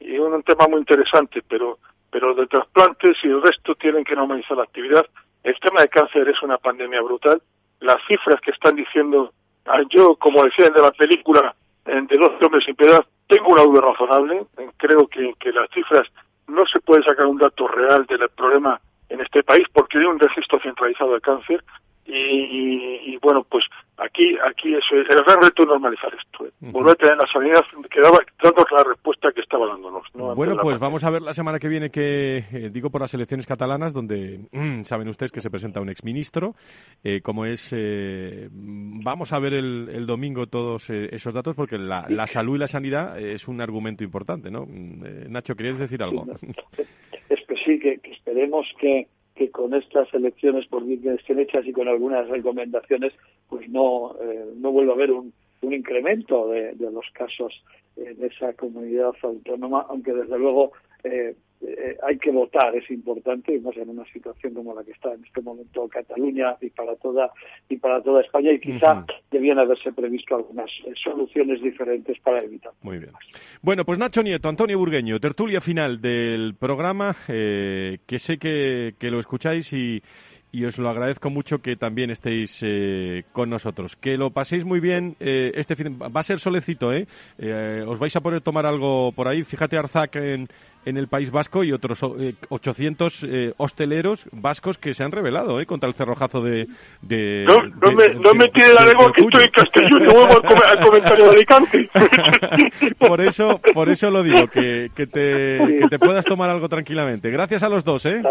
[0.00, 1.78] y es un tema muy interesante, pero,
[2.10, 5.06] pero de trasplantes y el resto tienen que normalizar la actividad.
[5.46, 7.40] El tema de cáncer es una pandemia brutal.
[7.78, 9.32] Las cifras que están diciendo,
[9.66, 13.80] ah, yo, como decían de la película, de dos hombres sin piedad, tengo una duda
[13.80, 14.44] razonable.
[14.76, 16.08] Creo que, que las cifras
[16.48, 20.18] no se puede sacar un dato real del problema en este país porque hay un
[20.18, 21.62] registro centralizado de cáncer
[22.08, 23.64] y, bueno, pues
[23.96, 26.46] aquí aquí es el gran reto es normalizar esto.
[26.46, 26.50] ¿eh?
[26.60, 30.04] Volver a tener la sanidad que daba, dando la respuesta que estaba dándonos.
[30.14, 33.46] Bueno, pues vamos a ver la semana que viene que, eh, digo por las elecciones
[33.46, 36.54] catalanas, donde mm, saben ustedes que se presenta un exministro,
[37.02, 42.06] eh, como es, eh, vamos a ver el, el domingo todos esos datos, porque la,
[42.08, 44.64] la, salud y la sanidad es un argumento importante, ¿no?
[44.66, 46.26] Mm, Nacho, ¿querías decir algo?
[47.28, 51.66] Es que sí, que esperemos que que con estas elecciones por bien que estén hechas
[51.66, 53.12] y con algunas recomendaciones,
[53.48, 55.32] pues no, eh, no vuelva a haber un,
[55.62, 57.62] un incremento de, de, los casos
[57.96, 60.72] en esa comunidad autónoma, aunque desde luego
[61.04, 64.92] eh, eh, hay que votar, es importante, y más en una situación como la que
[64.92, 67.30] está en este momento Cataluña y para toda
[67.68, 72.72] y para toda España, y quizá debían haberse previsto algunas eh, soluciones diferentes para evitar.
[72.82, 73.12] Muy bien.
[73.62, 79.10] Bueno, pues Nacho Nieto, Antonio Burgueño, tertulia final del programa, eh, que sé que, que
[79.10, 80.02] lo escucháis y
[80.56, 83.94] y os lo agradezco mucho que también estéis eh, con nosotros.
[83.94, 85.98] Que lo paséis muy bien eh, este fin.
[86.00, 87.06] Va a ser solecito, ¿eh?
[87.36, 87.84] ¿eh?
[87.86, 89.44] Os vais a poder tomar algo por ahí.
[89.44, 90.48] Fíjate Arzac en,
[90.86, 92.02] en el País Vasco y otros
[92.48, 93.26] 800
[93.58, 95.66] hosteleros vascos que se han revelado ¿eh?
[95.66, 96.66] contra el cerrojazo de...
[97.02, 100.64] de no, no, me, no me tire la lengua que estoy en Castellón, no vuelvo
[100.64, 101.90] al, comentario de Alicante.
[102.98, 107.30] por, eso, por eso lo digo, que, que, te, que te puedas tomar algo tranquilamente.
[107.30, 108.22] Gracias a los dos, ¿eh?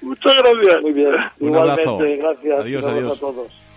[0.00, 0.82] Muchas gracias.
[0.82, 1.14] Muy bien.
[1.40, 1.98] Un Igualmente, abrazo.
[1.98, 2.60] gracias.
[2.60, 3.71] Adiós,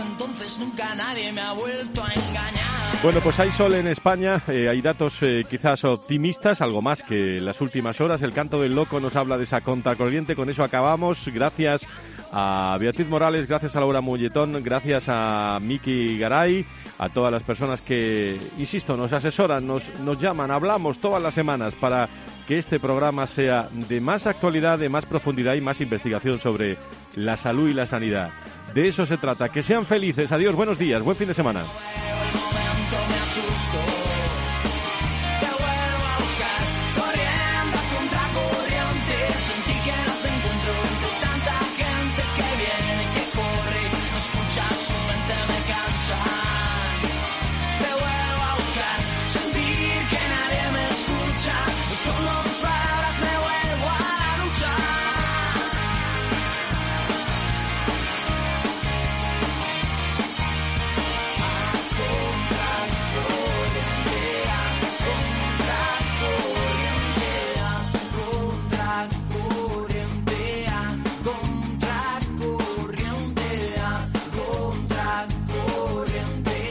[0.00, 1.36] Un abrazo adiós.
[1.38, 3.02] a todos.
[3.02, 7.40] Bueno, pues hay sol en España, eh, hay datos eh, quizás optimistas, algo más que
[7.40, 8.20] las últimas horas.
[8.20, 11.26] El canto del loco nos habla de esa contracorriente, con eso acabamos.
[11.32, 11.86] Gracias
[12.30, 16.66] a Beatriz Morales, gracias a Laura Mulletón, gracias a Miki Garay,
[16.98, 21.72] a todas las personas que, insisto, nos asesoran, nos, nos llaman, hablamos todas las semanas
[21.74, 22.06] para
[22.46, 26.76] que este programa sea de más actualidad, de más profundidad y más investigación sobre
[27.16, 28.30] la salud y la sanidad.
[28.74, 29.48] De eso se trata.
[29.48, 30.30] Que sean felices.
[30.32, 31.62] Adiós, buenos días, buen fin de semana.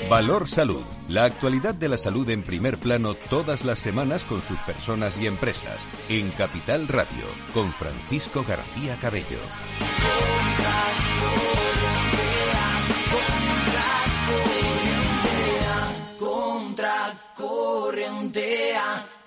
[0.10, 0.84] Valor Salud.
[1.08, 5.28] La actualidad de la salud en primer plano todas las semanas con sus personas y
[5.28, 5.88] empresas.
[6.10, 9.38] En Capital Radio, con Francisco García Cabello.
[16.18, 18.74] Contra corriente,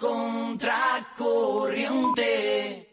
[0.01, 2.89] contra corriente.